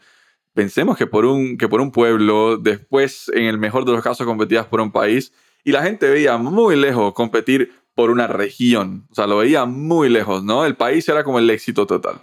pensemos 0.53 0.99
que 0.99 1.07
por 1.07 1.25
un, 1.25 1.57
que 1.57 1.67
por 1.67 1.81
un 1.81 1.91
pueblo, 1.91 2.57
después 2.57 3.31
en 3.33 3.45
el 3.45 3.57
mejor 3.57 3.85
de 3.85 3.93
los 3.93 4.03
casos 4.03 4.27
competías 4.27 4.67
por 4.67 4.81
un 4.81 4.91
país, 4.91 5.33
y 5.63 5.71
la 5.71 5.81
gente 5.81 6.07
veía 6.07 6.37
muy 6.37 6.75
lejos 6.75 7.11
competir 7.13 7.73
por 7.95 8.11
una 8.11 8.27
región, 8.27 9.07
o 9.09 9.15
sea, 9.15 9.25
lo 9.25 9.37
veía 9.37 9.65
muy 9.65 10.09
lejos, 10.09 10.43
¿no? 10.43 10.63
El 10.63 10.75
país 10.75 11.09
era 11.09 11.23
como 11.23 11.39
el 11.39 11.49
éxito 11.49 11.87
total. 11.87 12.21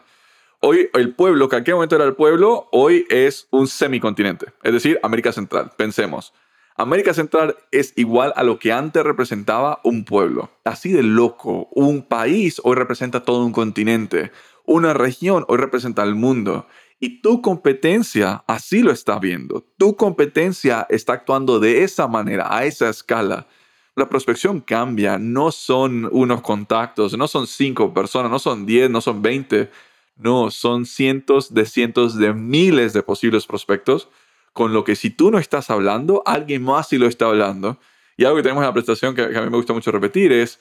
Hoy 0.60 0.90
el 0.94 1.12
pueblo, 1.12 1.48
que 1.48 1.56
en 1.56 1.62
aquel 1.62 1.74
momento 1.74 1.96
era 1.96 2.04
el 2.04 2.14
pueblo, 2.14 2.68
hoy 2.70 3.04
es 3.08 3.48
un 3.50 3.66
semicontinente, 3.66 4.46
es 4.62 4.72
decir, 4.72 5.00
América 5.02 5.32
Central. 5.32 5.72
Pensemos, 5.76 6.32
América 6.76 7.14
Central 7.14 7.56
es 7.70 7.92
igual 7.96 8.32
a 8.36 8.42
lo 8.42 8.58
que 8.58 8.72
antes 8.72 9.02
representaba 9.02 9.80
un 9.84 10.04
pueblo. 10.04 10.50
Así 10.64 10.92
de 10.92 11.02
loco, 11.02 11.68
un 11.72 12.02
país 12.02 12.60
hoy 12.64 12.76
representa 12.76 13.22
todo 13.22 13.44
un 13.44 13.52
continente, 13.52 14.32
una 14.64 14.94
región 14.94 15.44
hoy 15.48 15.58
representa 15.58 16.02
el 16.02 16.14
mundo. 16.14 16.66
Y 16.98 17.20
tu 17.20 17.42
competencia 17.42 18.44
así 18.46 18.80
lo 18.80 18.92
está 18.92 19.18
viendo. 19.18 19.64
Tu 19.76 19.96
competencia 19.96 20.86
está 20.88 21.14
actuando 21.14 21.58
de 21.58 21.82
esa 21.82 22.06
manera, 22.06 22.46
a 22.48 22.64
esa 22.64 22.88
escala. 22.88 23.48
La 23.96 24.08
prospección 24.08 24.60
cambia, 24.60 25.18
no 25.18 25.50
son 25.50 26.08
unos 26.12 26.40
contactos, 26.40 27.16
no 27.18 27.28
son 27.28 27.46
cinco 27.46 27.92
personas, 27.92 28.30
no 28.30 28.38
son 28.38 28.64
diez, 28.64 28.88
no 28.88 29.00
son 29.00 29.20
veinte 29.20 29.68
no, 30.16 30.50
son 30.50 30.86
cientos 30.86 31.52
de 31.54 31.66
cientos 31.66 32.16
de 32.16 32.32
miles 32.32 32.92
de 32.92 33.02
posibles 33.02 33.46
prospectos, 33.46 34.08
con 34.52 34.72
lo 34.72 34.84
que 34.84 34.96
si 34.96 35.10
tú 35.10 35.30
no 35.30 35.38
estás 35.38 35.70
hablando, 35.70 36.22
alguien 36.26 36.62
más 36.62 36.88
sí 36.88 36.98
lo 36.98 37.06
está 37.06 37.26
hablando. 37.26 37.78
Y 38.16 38.24
algo 38.24 38.36
que 38.36 38.42
tenemos 38.42 38.62
en 38.62 38.66
la 38.66 38.72
presentación 38.72 39.14
que, 39.14 39.22
a 39.22 39.42
mí 39.42 39.50
me 39.50 39.56
gusta 39.56 39.72
mucho 39.72 39.90
repetir 39.90 40.32
es, 40.32 40.60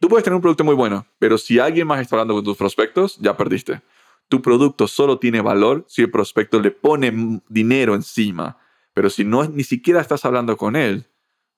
tú 0.00 0.08
puedes 0.08 0.24
tener 0.24 0.34
un 0.34 0.42
producto 0.42 0.64
muy 0.64 0.74
bueno, 0.74 1.06
pero 1.18 1.38
si 1.38 1.58
alguien 1.58 1.86
más 1.86 2.00
está 2.00 2.16
hablando 2.16 2.34
con 2.34 2.44
tus 2.44 2.56
prospectos, 2.56 3.18
ya 3.18 3.36
perdiste. 3.36 3.82
Tu 4.28 4.42
producto 4.42 4.88
solo 4.88 5.18
tiene 5.18 5.40
valor 5.40 5.84
si 5.88 6.02
el 6.02 6.10
prospecto 6.10 6.60
le 6.60 6.70
pone 6.70 7.40
dinero 7.48 7.94
encima. 7.94 8.58
Pero 8.92 9.10
si 9.10 9.24
no 9.24 9.44
ni 9.44 9.62
siquiera 9.62 10.00
estás 10.00 10.24
hablando 10.24 10.56
con 10.56 10.74
él, 10.74 11.06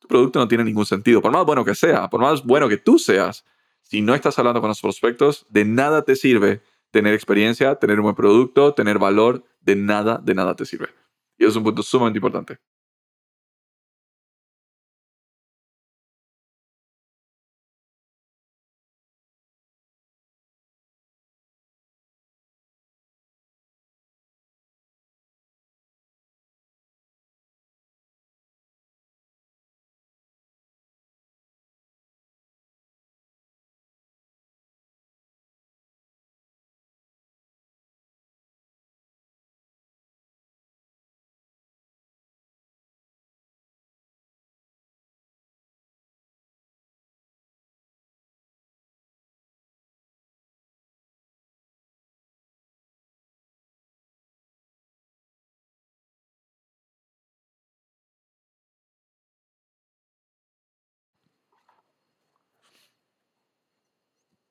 tu 0.00 0.08
producto 0.08 0.38
no 0.38 0.48
tiene 0.48 0.64
ningún 0.64 0.86
sentido. 0.86 1.22
Por 1.22 1.32
más 1.32 1.46
bueno 1.46 1.64
que 1.64 1.74
sea, 1.74 2.10
por 2.10 2.20
más 2.20 2.44
bueno 2.44 2.68
que 2.68 2.76
tú 2.76 2.98
seas, 2.98 3.44
si 3.82 4.02
no 4.02 4.14
estás 4.14 4.38
hablando 4.38 4.60
con 4.60 4.68
los 4.68 4.80
prospectos, 4.80 5.46
de 5.48 5.64
nada 5.64 6.02
te 6.02 6.16
sirve 6.16 6.60
tener 6.90 7.14
experiencia, 7.14 7.76
tener 7.76 7.98
un 7.98 8.04
buen 8.04 8.16
producto, 8.16 8.74
tener 8.74 8.98
valor, 8.98 9.44
de 9.60 9.76
nada, 9.76 10.20
de 10.22 10.34
nada 10.34 10.54
te 10.56 10.66
sirve. 10.66 10.88
Y 11.38 11.46
es 11.46 11.56
un 11.56 11.62
punto 11.64 11.82
sumamente 11.82 12.18
importante. 12.18 12.58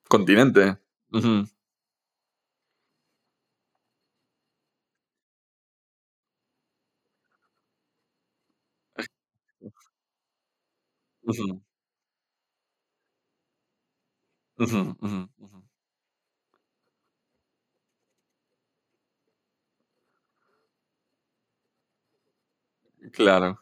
Continente. 0.10 0.78
Ujú. 1.12 1.48
Claro. 23.12 23.60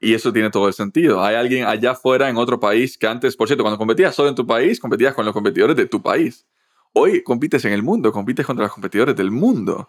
Y 0.00 0.14
eso 0.14 0.32
tiene 0.32 0.50
todo 0.50 0.68
el 0.68 0.74
sentido. 0.74 1.24
Hay 1.24 1.34
alguien 1.34 1.64
allá 1.64 1.92
afuera 1.92 2.28
en 2.28 2.36
otro 2.36 2.60
país 2.60 2.98
que 2.98 3.06
antes, 3.06 3.36
por 3.36 3.48
cierto, 3.48 3.64
cuando 3.64 3.78
competías 3.78 4.14
solo 4.14 4.28
en 4.28 4.34
tu 4.34 4.46
país, 4.46 4.78
competías 4.78 5.14
con 5.14 5.24
los 5.24 5.32
competidores 5.32 5.76
de 5.76 5.86
tu 5.86 6.02
país. 6.02 6.46
Hoy 6.92 7.22
compites 7.22 7.64
en 7.64 7.72
el 7.72 7.82
mundo, 7.82 8.12
compites 8.12 8.44
contra 8.44 8.64
los 8.64 8.72
competidores 8.72 9.16
del 9.16 9.30
mundo. 9.30 9.88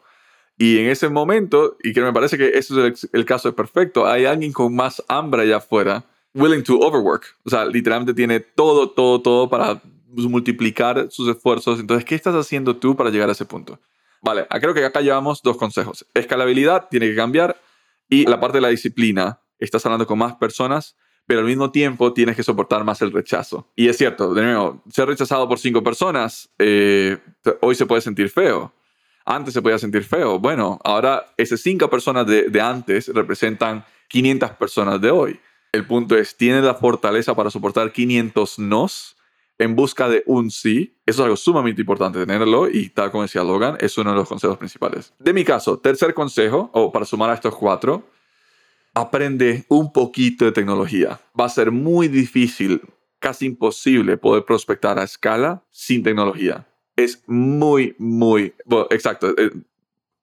Y 0.57 0.79
en 0.79 0.87
ese 0.89 1.09
momento, 1.09 1.77
y 1.83 1.91
que 1.91 2.01
me 2.01 2.13
parece 2.13 2.37
que 2.37 2.47
ese 2.57 2.87
es 2.87 3.03
el, 3.03 3.09
el 3.11 3.25
caso 3.25 3.53
perfecto, 3.53 4.07
hay 4.07 4.25
alguien 4.25 4.53
con 4.53 4.73
más 4.73 5.03
hambre 5.09 5.41
allá 5.41 5.57
afuera, 5.57 6.05
willing 6.33 6.63
to 6.63 6.79
overwork. 6.79 7.25
O 7.43 7.49
sea, 7.49 7.65
literalmente 7.65 8.13
tiene 8.13 8.39
todo, 8.39 8.89
todo, 8.91 9.21
todo 9.21 9.49
para 9.49 9.81
multiplicar 10.07 11.07
sus 11.11 11.27
esfuerzos. 11.27 11.79
Entonces, 11.79 12.05
¿qué 12.05 12.15
estás 12.15 12.35
haciendo 12.35 12.77
tú 12.77 12.95
para 12.95 13.09
llegar 13.09 13.27
a 13.29 13.33
ese 13.33 13.45
punto? 13.45 13.79
Vale, 14.25 14.47
creo 14.59 14.73
que 14.73 14.83
acá 14.83 15.01
llevamos 15.01 15.43
dos 15.43 15.55
consejos. 15.55 16.03
Escalabilidad 16.15 16.87
tiene 16.89 17.07
que 17.07 17.15
cambiar 17.15 17.61
y 18.09 18.25
la 18.25 18.39
parte 18.39 18.57
de 18.57 18.61
la 18.61 18.69
disciplina. 18.69 19.39
Estás 19.59 19.85
hablando 19.85 20.07
con 20.07 20.17
más 20.17 20.33
personas, 20.37 20.97
pero 21.27 21.41
al 21.41 21.45
mismo 21.45 21.69
tiempo 21.69 22.11
tienes 22.11 22.35
que 22.35 22.41
soportar 22.41 22.83
más 22.83 23.03
el 23.03 23.11
rechazo. 23.11 23.71
Y 23.75 23.87
es 23.87 23.97
cierto, 23.97 24.33
de 24.33 24.41
nuevo, 24.41 24.81
ser 24.91 25.07
rechazado 25.07 25.47
por 25.47 25.59
cinco 25.59 25.83
personas 25.83 26.49
eh, 26.57 27.19
hoy 27.61 27.75
se 27.75 27.85
puede 27.85 28.01
sentir 28.01 28.31
feo. 28.31 28.73
Antes 29.25 29.53
se 29.53 29.61
podía 29.61 29.77
sentir 29.77 30.03
feo. 30.03 30.39
Bueno, 30.39 30.79
ahora 30.83 31.31
esas 31.37 31.61
cinco 31.61 31.87
personas 31.87 32.25
de, 32.25 32.49
de 32.49 32.61
antes 32.61 33.09
representan 33.09 33.85
500 34.07 34.51
personas 34.51 34.99
de 34.99 35.11
hoy. 35.11 35.39
El 35.71 35.85
punto 35.85 36.17
es, 36.17 36.35
¿tienes 36.35 36.63
la 36.63 36.73
fortaleza 36.73 37.35
para 37.35 37.51
soportar 37.51 37.91
500 37.91 38.57
nos 38.57 39.15
en 39.57 39.75
busca 39.75 40.09
de 40.09 40.23
un 40.25 40.51
sí? 40.51 40.95
Eso 41.05 41.21
es 41.21 41.25
algo 41.25 41.37
sumamente 41.37 41.81
importante 41.81 42.19
tenerlo 42.19 42.69
y 42.69 42.89
tal 42.89 43.11
como 43.11 43.23
decía 43.23 43.43
Logan, 43.43 43.77
es 43.79 43.97
uno 43.97 44.11
de 44.11 44.17
los 44.17 44.27
consejos 44.27 44.57
principales. 44.57 45.13
De 45.19 45.33
mi 45.33 45.43
caso, 45.43 45.79
tercer 45.79 46.13
consejo, 46.13 46.69
o 46.73 46.91
para 46.91 47.05
sumar 47.05 47.29
a 47.29 47.35
estos 47.35 47.55
cuatro, 47.55 48.03
aprende 48.93 49.65
un 49.67 49.91
poquito 49.91 50.45
de 50.45 50.51
tecnología. 50.51 51.19
Va 51.39 51.45
a 51.45 51.49
ser 51.49 51.71
muy 51.71 52.07
difícil, 52.07 52.81
casi 53.19 53.45
imposible 53.45 54.17
poder 54.17 54.45
prospectar 54.45 54.97
a 54.99 55.03
escala 55.03 55.63
sin 55.69 56.03
tecnología. 56.03 56.67
Es 56.95 57.23
muy, 57.27 57.95
muy, 57.97 58.53
exacto. 58.89 59.33
eh, 59.37 59.51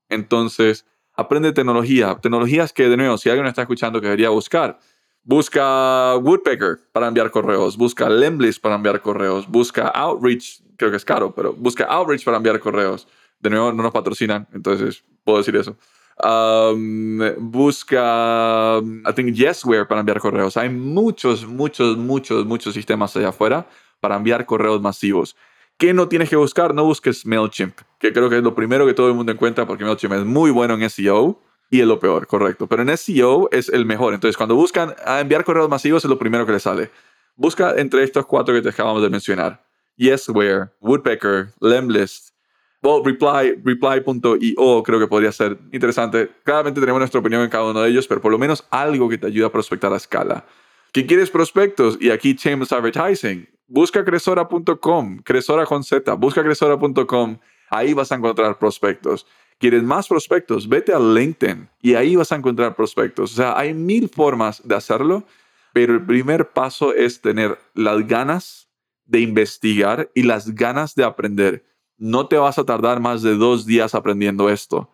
Entonces, 0.09 0.87
aprende 1.15 1.53
tecnología. 1.53 2.17
Tecnologías 2.21 2.73
que, 2.73 2.89
de 2.89 2.97
nuevo, 2.97 3.19
si 3.19 3.29
alguien 3.29 3.47
está 3.47 3.63
escuchando 3.63 4.01
que 4.01 4.07
debería 4.07 4.31
buscar, 4.31 4.79
busca 5.25 6.17
Woodpecker 6.17 6.81
para 6.93 7.09
enviar 7.09 7.31
correos, 7.31 7.77
busca 7.77 8.09
Lemlist 8.09 8.61
para 8.61 8.75
enviar 8.75 9.01
correos, 9.01 9.49
busca 9.49 9.89
Outreach, 9.89 10.63
creo 10.77 10.91
que 10.91 10.97
es 10.97 11.05
caro, 11.05 11.35
pero 11.35 11.53
busca 11.53 11.85
Outreach 11.85 12.25
para 12.25 12.37
enviar 12.37 12.59
correos. 12.61 13.07
De 13.41 13.51
nuevo, 13.51 13.73
no 13.73 13.83
nos 13.83 13.93
patrocinan, 13.93 14.47
entonces 14.53 15.05
puedo 15.25 15.39
decir 15.39 15.57
eso. 15.57 15.77
Um, 16.23 17.19
busca, 17.39 18.79
I 18.79 19.13
think, 19.15 19.35
Yesware 19.35 19.89
para 19.89 20.01
enviar 20.01 20.21
correos. 20.21 20.57
Hay 20.57 20.69
muchos, 20.69 21.47
muchos, 21.47 21.97
muchos, 21.97 22.47
muchos 22.47 22.75
sistemas 22.75 23.17
allá 23.17 23.31
afuera 23.31 23.67
para 23.99 24.17
enviar 24.17 24.47
correos 24.47 24.81
masivos. 24.81 25.35
¿Qué 25.77 25.93
no 25.93 26.07
tienes 26.07 26.29
que 26.29 26.37
buscar? 26.37 26.75
No 26.75 26.85
busques 26.85 27.27
MailChimp, 27.27 27.77
que 27.99 28.13
creo 28.13 28.29
que 28.29 28.37
es 28.37 28.43
lo 28.43 28.55
primero 28.55 28.87
que 28.87 28.95
todo 28.95 29.09
el 29.09 29.15
mundo 29.15 29.33
encuentra 29.33 29.67
porque 29.67 29.85
MailChimp 29.85 30.13
es 30.13 30.25
muy 30.25 30.51
bueno 30.53 30.75
en 30.75 30.89
SEO 30.89 31.41
y 31.73 31.81
es 31.81 31.87
lo 31.87 31.99
peor, 31.99 32.27
correcto. 32.27 32.67
Pero 32.67 32.83
en 32.83 32.95
SEO 32.99 33.49
es 33.51 33.71
el 33.71 33.87
mejor. 33.87 34.13
Entonces, 34.13 34.37
cuando 34.37 34.55
buscan 34.55 34.95
a 35.07 35.21
enviar 35.21 35.43
correos 35.43 35.71
masivos 35.71 36.05
es 36.05 36.11
lo 36.11 36.19
primero 36.19 36.45
que 36.45 36.53
les 36.53 36.63
sale. 36.63 36.91
Busca 37.35 37.75
entre 37.79 38.05
estos 38.05 38.27
cuatro 38.27 38.55
que 38.55 38.61
te 38.61 38.69
acabamos 38.69 39.03
de 39.03 39.09
mencionar. 39.09 39.65
Yesware, 39.97 40.71
Woodpecker, 40.81 41.55
Lemlist, 41.63 42.35
well, 42.83 43.03
Reply, 43.03 43.59
Reply.io 43.65 44.83
creo 44.83 45.01
que 45.01 45.07
podría 45.07 45.33
ser 45.33 45.57
interesante. 45.73 46.31
Claramente 46.45 46.79
tenemos 46.79 46.99
nuestra 46.99 47.21
opinión 47.21 47.41
en 47.41 47.49
cada 47.49 47.65
uno 47.65 47.81
de 47.81 47.89
ellos, 47.89 48.07
pero 48.07 48.21
por 48.21 48.33
lo 48.33 48.39
menos 48.39 48.67
algo 48.71 49.09
que 49.09 49.17
te 49.17 49.29
ayude 49.29 49.47
a 49.47 49.51
prospectar 49.51 49.91
a 49.95 49.97
escala. 49.97 50.45
¿Qué 50.93 51.07
quieres 51.07 51.31
prospectos? 51.31 51.97
Y 51.99 52.11
aquí 52.11 52.35
Shameless 52.35 52.73
Advertising. 52.73 53.49
Busca 53.67 54.05
cresora.com, 54.05 55.21
cresora 55.25 55.65
con 55.65 55.83
Z, 55.83 56.13
busca 56.17 56.43
cresora.com, 56.43 57.39
ahí 57.71 57.95
vas 57.95 58.13
a 58.13 58.17
encontrar 58.17 58.59
prospectos. 58.59 59.27
¿Quieres 59.63 59.83
más 59.85 60.09
prospectos? 60.09 60.69
Vete 60.69 60.93
a 60.93 60.99
LinkedIn 60.99 61.71
y 61.81 61.95
ahí 61.95 62.17
vas 62.17 62.33
a 62.33 62.37
encontrar 62.37 62.75
prospectos. 62.75 63.33
O 63.33 63.37
sea, 63.37 63.57
hay 63.57 63.73
mil 63.73 64.09
formas 64.09 64.61
de 64.67 64.75
hacerlo, 64.75 65.25
pero 65.73 65.95
el 65.95 66.05
primer 66.05 66.51
paso 66.51 66.93
es 66.93 67.21
tener 67.21 67.57
las 67.73 68.07
ganas 68.07 68.69
de 69.07 69.21
investigar 69.21 70.11
y 70.15 70.25
las 70.25 70.55
ganas 70.55 70.97
de 70.97 71.05
aprender. 71.05 71.65
No 71.97 72.27
te 72.27 72.37
vas 72.37 72.59
a 72.59 72.65
tardar 72.65 72.99
más 72.99 73.23
de 73.23 73.37
dos 73.37 73.65
días 73.65 73.95
aprendiendo 73.95 74.51
esto. 74.51 74.91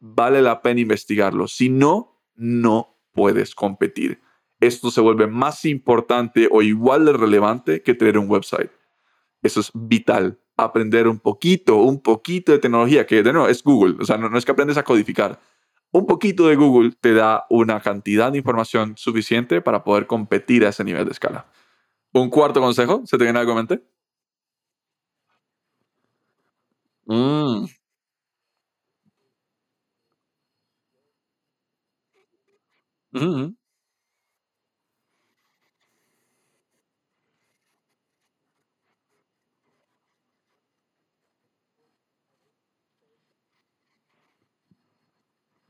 Vale 0.00 0.40
la 0.40 0.62
pena 0.62 0.80
investigarlo. 0.80 1.46
Si 1.46 1.68
no, 1.68 2.18
no 2.34 2.98
puedes 3.12 3.54
competir 3.54 4.22
esto 4.60 4.90
se 4.90 5.00
vuelve 5.00 5.26
más 5.26 5.64
importante 5.64 6.48
o 6.50 6.62
igual 6.62 7.04
de 7.04 7.12
relevante 7.12 7.82
que 7.82 7.94
tener 7.94 8.18
un 8.18 8.28
website. 8.28 8.70
Eso 9.42 9.60
es 9.60 9.70
vital. 9.72 10.40
Aprender 10.60 11.06
un 11.06 11.20
poquito, 11.20 11.76
un 11.76 12.02
poquito 12.02 12.50
de 12.52 12.58
tecnología, 12.58 13.06
que 13.06 13.22
de 13.22 13.32
nuevo 13.32 13.48
es 13.48 13.62
Google. 13.62 13.96
O 14.00 14.04
sea, 14.04 14.18
no, 14.18 14.36
es 14.36 14.44
que 14.44 14.50
aprendes 14.52 14.76
a 14.76 14.82
codificar. 14.82 15.38
Un 15.92 16.04
poquito 16.06 16.48
de 16.48 16.56
Google 16.56 16.92
te 17.00 17.14
da 17.14 17.46
una 17.50 17.80
cantidad 17.80 18.32
de 18.32 18.38
información 18.38 18.94
suficiente 18.96 19.60
para 19.62 19.84
poder 19.84 20.06
competir 20.08 20.66
a 20.66 20.70
ese 20.70 20.84
nivel 20.84 21.04
de 21.06 21.12
escala. 21.12 21.46
Un 22.12 22.30
cuarto 22.30 22.60
consejo, 22.60 23.02
¿se 23.06 23.18
te 23.18 23.24
viene 23.24 23.38
algo 23.40 23.52
a 23.52 23.56
mente? 23.56 23.82
Mm. 27.06 27.66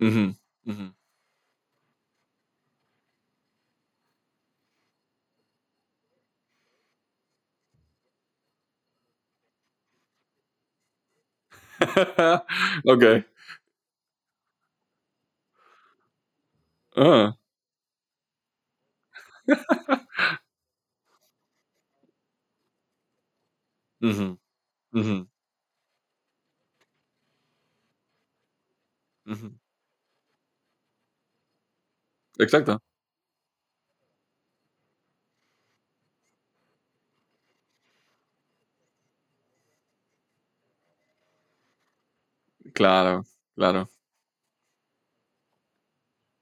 Ujú, 0.01 0.35
ujú. 0.67 0.87
Ok. 12.85 13.25
Ah. 16.97 17.39
Ujú, 24.03 24.27
ujú, 24.95 25.17
ujú. 29.27 29.59
Exacto. 32.39 32.81
Claro, 42.73 43.25
claro. 43.55 43.89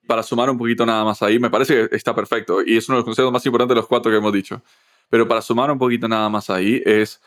Para 0.06 0.22
sumar 0.22 0.48
un 0.50 0.56
poquito 0.58 0.86
nada 0.86 1.04
más 1.04 1.20
ahí, 1.22 1.38
me 1.40 1.50
parece 1.50 1.88
que 1.88 1.96
está 1.96 2.14
perfecto 2.14 2.62
y 2.64 2.76
es 2.76 2.88
uno 2.88 2.96
de 2.96 3.00
los 3.00 3.04
consejos 3.04 3.32
más 3.32 3.44
importantes 3.44 3.74
de 3.74 3.80
los 3.80 3.88
cuatro 3.88 4.10
que 4.10 4.18
hemos 4.18 4.32
dicho. 4.32 4.62
Pero 5.10 5.26
para 5.26 5.42
sumar 5.42 5.70
un 5.70 5.78
poquito 5.78 6.06
nada 6.06 6.28
más 6.28 6.48
ahí 6.48 6.80
es, 6.84 7.20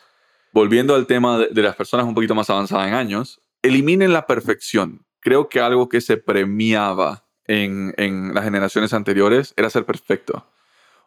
volviendo 0.52 0.94
al 0.94 1.06
tema 1.06 1.38
de, 1.38 1.48
de 1.48 1.62
las 1.62 1.76
personas 1.76 2.06
un 2.06 2.14
poquito 2.14 2.34
más 2.34 2.48
avanzadas 2.50 2.88
en 2.88 2.94
años, 2.94 3.40
eliminen 3.62 4.12
la 4.14 4.26
perfección. 4.26 5.04
Creo 5.20 5.48
que 5.48 5.60
algo 5.60 5.88
que 5.88 6.00
se 6.00 6.16
premiaba 6.16 7.24
en, 7.50 8.32
las 8.32 8.44
generaciones 8.44 8.94
anteriores 8.94 9.54
era 9.56 9.70
ser 9.70 9.84
perfecto. 9.84 10.46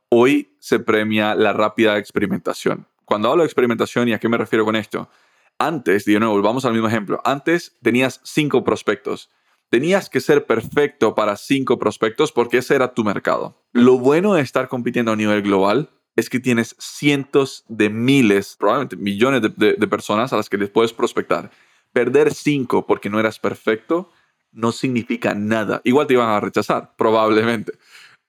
Hoy 0.10 0.56
se 0.60 0.80
premia 0.80 1.36
la 1.36 1.54
rápida 1.54 1.98
experimentación. 1.98 2.86
Cuando 3.06 3.30
hablo 3.32 3.44
de 3.44 3.48
experimentación, 3.48 4.10
¿y 4.10 4.14
a 4.14 4.20
qué 4.20 4.30
me 4.30 4.38
refiero 4.38 4.66
con 4.66 4.76
esto? 4.76 5.10
Antes, 5.58 6.06
de 6.06 6.20
nuevo, 6.20 6.34
volvamos 6.34 6.66
al 6.66 6.74
mismo 6.74 6.88
ejemplo. 6.88 7.22
Antes 7.24 7.78
tenías 7.82 8.20
cinco 8.24 8.64
prospectos. 8.64 9.30
Tenías 9.70 10.10
que 10.10 10.20
ser 10.20 10.46
perfecto 10.46 11.16
para 11.16 11.36
cinco 11.38 11.80
prospectos 11.80 12.32
porque 12.32 12.58
ese 12.58 12.76
era 12.76 12.94
tu 12.94 13.04
mercado. 13.04 13.56
Lo 13.72 13.98
bueno 13.98 14.34
de 14.34 14.42
estar 14.42 14.68
compitiendo 14.68 15.12
a 15.12 15.16
nivel 15.16 15.42
global 15.42 15.90
es 16.16 16.30
que 16.30 16.40
tienes 16.40 16.76
cientos 16.78 17.64
de 17.70 17.90
miles, 17.90 18.56
probablemente 18.60 18.98
millones 18.98 19.42
de- 19.42 19.74
de 19.74 19.88
personas 19.88 20.32
a 20.34 20.38
las 20.38 20.50
que 20.50 20.58
les 20.58 20.70
puedes 20.70 20.94
prospectar. 20.94 21.50
Perder 21.92 22.34
cinco 22.34 22.86
porque 22.86 23.10
no 23.10 23.20
eras 23.20 23.40
perfecto 23.40 24.12
no 24.54 24.72
significa 24.72 25.34
nada. 25.34 25.82
Igual 25.84 26.08
te 26.08 26.14
iban 26.14 26.30
a 26.30 26.40
rechazar, 26.40 26.96
probablemente. 26.96 27.74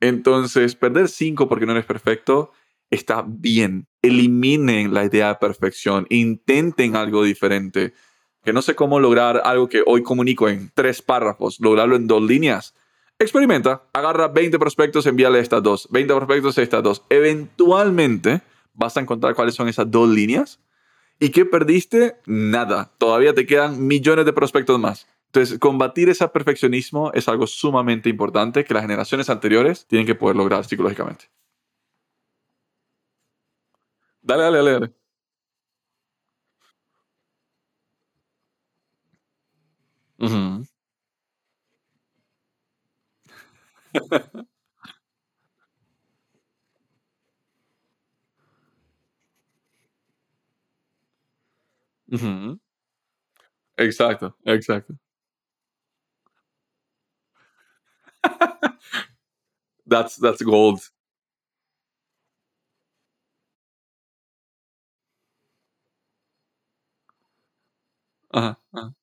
Entonces, 0.01 0.75
perder 0.75 1.09
cinco 1.09 1.49
porque 1.49 1.67
no 1.67 1.73
eres 1.73 1.85
perfecto 1.85 2.53
está 2.91 3.25
bien. 3.27 3.87
Eliminen 4.03 4.95
la 4.95 5.05
idea 5.05 5.29
de 5.29 5.35
perfección, 5.37 6.07
intenten 6.11 6.97
algo 6.97 7.23
diferente. 7.23 7.95
Que 8.43 8.53
no 8.53 8.63
sé 8.63 8.75
cómo 8.75 9.01
lograr 9.01 9.43
algo 9.45 9.69
que 9.69 9.83
hoy 9.87 10.03
comunico 10.03 10.49
en 10.49 10.71
tres 10.75 11.03
párrafos, 11.03 11.59
lograrlo 11.61 11.97
en 11.97 12.07
dos 12.07 12.23
líneas. 12.23 12.75
Experimenta, 13.19 13.85
agarra 13.93 14.29
20 14.29 14.59
prospectos, 14.59 15.07
envíale 15.07 15.41
estas 15.41 15.63
dos, 15.63 15.89
20 15.91 16.15
prospectos, 16.15 16.59
estas 16.59 16.83
dos. 16.83 17.03
Eventualmente 17.09 18.43
vas 18.75 18.97
a 18.97 19.01
encontrar 19.01 19.35
cuáles 19.35 19.55
son 19.55 19.69
esas 19.69 19.91
dos 19.91 20.09
líneas. 20.09 20.61
¿Y 21.21 21.31
qué 21.31 21.45
perdiste? 21.45 22.17
Nada. 22.27 22.93
Todavía 22.99 23.33
te 23.33 23.47
quedan 23.47 23.87
millones 23.87 24.27
de 24.27 24.33
prospectos 24.33 24.79
más. 24.79 25.07
Entonces, 25.35 25.59
combatir 25.59 26.09
ese 26.09 26.29
perfeccionismo 26.29 27.11
es 27.13 27.29
algo 27.29 27.49
sumamente 27.49 28.09
importante 28.09 28.65
que 28.65 28.73
las 28.73 28.85
generaciones 28.85 29.29
anteriores 29.29 29.85
tienen 29.89 30.07
que 30.07 30.15
poder 30.15 30.37
lograr 30.37 30.65
psicológicamente. 30.65 31.27
Dale, 34.23 34.43
dale, 34.45 34.59
dale, 34.59 34.71
dale. 34.73 34.95
Exacto, 53.77 54.37
exacto. 54.45 54.95
That's, 59.87 60.17
that's 60.17 60.43
gold. 60.43 60.81
Ajá, 68.31 68.59
ajá. 68.73 68.95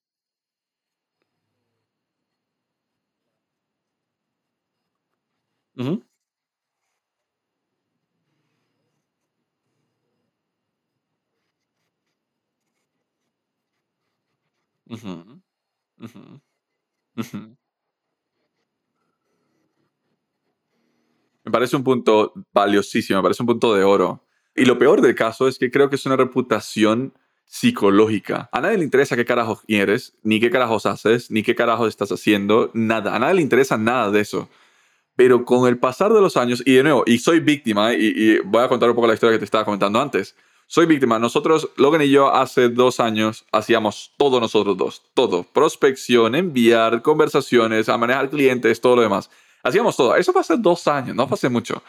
Ujú, 5.78 6.04
ujú, 14.90 15.42
ujú, 16.04 16.22
ujú. 17.18 17.58
Me 21.52 21.58
parece 21.60 21.76
un 21.76 21.84
punto 21.84 22.32
valiosísimo, 22.54 23.20
me 23.20 23.24
parece 23.24 23.44
un 23.44 23.48
punto 23.48 23.76
de 23.76 23.84
oro. 23.84 24.26
Y 24.56 24.64
lo 24.64 24.78
peor 24.78 25.02
del 25.02 25.16
caso 25.16 25.50
es 25.50 25.60
que 25.60 25.70
creo 25.70 25.90
que 25.90 25.98
es 25.98 26.06
una 26.06 26.16
reputación 26.16 27.14
psicológica. 27.44 28.50
A 28.54 28.62
nadie 28.62 28.78
le 28.78 28.86
interesa 28.86 29.18
qué 29.18 29.26
carajos 29.26 29.60
quieres, 29.68 30.18
ni 30.24 30.40
qué 30.40 30.50
carajos 30.50 30.86
haces, 30.86 31.30
ni 31.30 31.44
qué 31.44 31.54
carajos 31.54 31.90
estás 31.90 32.10
haciendo, 32.10 32.72
nada. 32.74 33.14
A 33.18 33.20
nadie 33.20 33.34
le 33.34 33.42
interesa 33.42 33.78
nada 33.78 34.12
de 34.12 34.22
eso. 34.22 34.48
Pero 35.18 35.44
con 35.44 35.68
el 35.68 35.78
pasar 35.78 36.14
de 36.14 36.22
los 36.22 36.38
años, 36.38 36.64
y 36.66 36.76
de 36.76 36.84
nuevo, 36.84 37.04
y 37.06 37.18
soy 37.18 37.42
víctima, 37.42 37.94
y, 37.94 38.14
y 38.16 38.40
voy 38.46 38.64
a 38.64 38.70
contar 38.70 38.90
un 38.90 38.96
poco 38.96 39.08
la 39.08 39.16
historia 39.16 39.34
que 39.34 39.40
te 39.40 39.46
estaba 39.46 39.66
comentando 39.66 40.00
antes. 40.00 40.38
Soy 40.68 40.86
víctima. 40.86 41.20
Nosotros, 41.20 41.70
Logan 41.76 42.02
y 42.02 42.10
yo, 42.10 42.34
hace 42.34 42.70
dos 42.70 43.02
años 43.02 43.46
hacíamos 43.52 44.14
todo 44.18 44.40
nosotros 44.40 44.78
dos. 44.78 45.02
Todo. 45.14 45.44
Prospección, 45.44 46.34
enviar, 46.34 47.02
conversaciones, 47.02 47.90
a 47.90 47.98
manejar 47.98 48.30
clientes, 48.30 48.80
todo 48.80 48.96
lo 48.96 49.02
demás. 49.02 49.30
Hacíamos 49.64 49.96
todo. 49.96 50.16
Eso 50.16 50.32
fue 50.32 50.42
hace 50.42 50.58
dos 50.58 50.88
años, 50.88 51.16
no 51.16 51.28
fue 51.28 51.36
hace 51.36 51.50
mucho. 51.50 51.82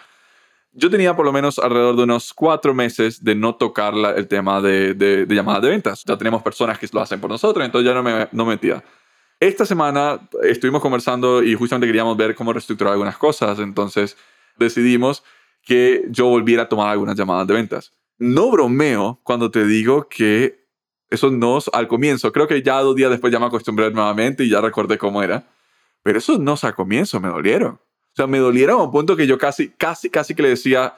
Yo 0.72 0.88
tenía 0.90 1.14
por 1.14 1.26
lo 1.26 1.32
menos 1.32 1.58
alrededor 1.58 1.96
de 1.96 2.04
unos 2.04 2.32
cuatro 2.32 2.72
meses 2.74 3.22
de 3.22 3.34
no 3.34 3.54
tocar 3.56 3.92
la- 3.94 4.12
el 4.12 4.26
tema 4.28 4.60
de, 4.60 4.94
de, 4.94 5.26
de 5.26 5.34
llamadas 5.34 5.62
de 5.62 5.68
ventas. 5.70 6.02
Ya 6.06 6.16
tenemos 6.16 6.42
personas 6.42 6.78
que 6.78 6.88
lo 6.92 7.00
hacen 7.00 7.20
por 7.20 7.30
nosotros, 7.30 7.64
entonces 7.64 7.86
ya 7.88 7.94
no 7.94 8.02
me, 8.02 8.28
no 8.32 8.44
me 8.46 8.52
metía. 8.52 8.82
Esta 9.40 9.66
semana 9.66 10.20
estuvimos 10.42 10.80
conversando 10.80 11.42
y 11.42 11.54
justamente 11.54 11.86
queríamos 11.88 12.16
ver 12.16 12.34
cómo 12.34 12.52
reestructurar 12.52 12.92
algunas 12.92 13.18
cosas, 13.18 13.58
entonces 13.58 14.16
decidimos 14.56 15.24
que 15.62 16.04
yo 16.08 16.26
volviera 16.26 16.62
a 16.64 16.68
tomar 16.68 16.88
algunas 16.90 17.16
llamadas 17.16 17.46
de 17.46 17.54
ventas. 17.54 17.92
no 18.18 18.50
bromeo 18.50 19.20
cuando 19.24 19.50
te 19.50 19.66
digo 19.66 20.08
que 20.08 20.64
esos 21.10 21.32
nos 21.32 21.68
al 21.72 21.88
comienzo, 21.88 22.32
creo 22.32 22.46
que 22.46 22.62
ya 22.62 22.80
dos 22.80 22.94
días 22.96 23.10
después 23.10 23.32
ya 23.32 23.38
me 23.40 23.46
acostumbré 23.46 23.90
nuevamente 23.90 24.44
y 24.44 24.48
ya 24.48 24.60
recordé 24.60 24.96
cómo 24.96 25.22
era, 25.22 25.44
pero 26.02 26.18
esos 26.18 26.38
nos 26.38 26.64
al 26.64 26.74
comienzo 26.74 27.20
me 27.20 27.28
dolieron. 27.28 27.74
O 27.74 28.14
sea, 28.14 28.26
me 28.26 28.38
dolieron 28.38 28.80
a 28.80 28.84
un 28.84 28.90
punto 28.90 29.16
que 29.16 29.26
yo 29.26 29.38
casi, 29.38 29.70
casi, 29.70 30.10
casi 30.10 30.34
que 30.34 30.42
le 30.42 30.50
decía, 30.50 30.94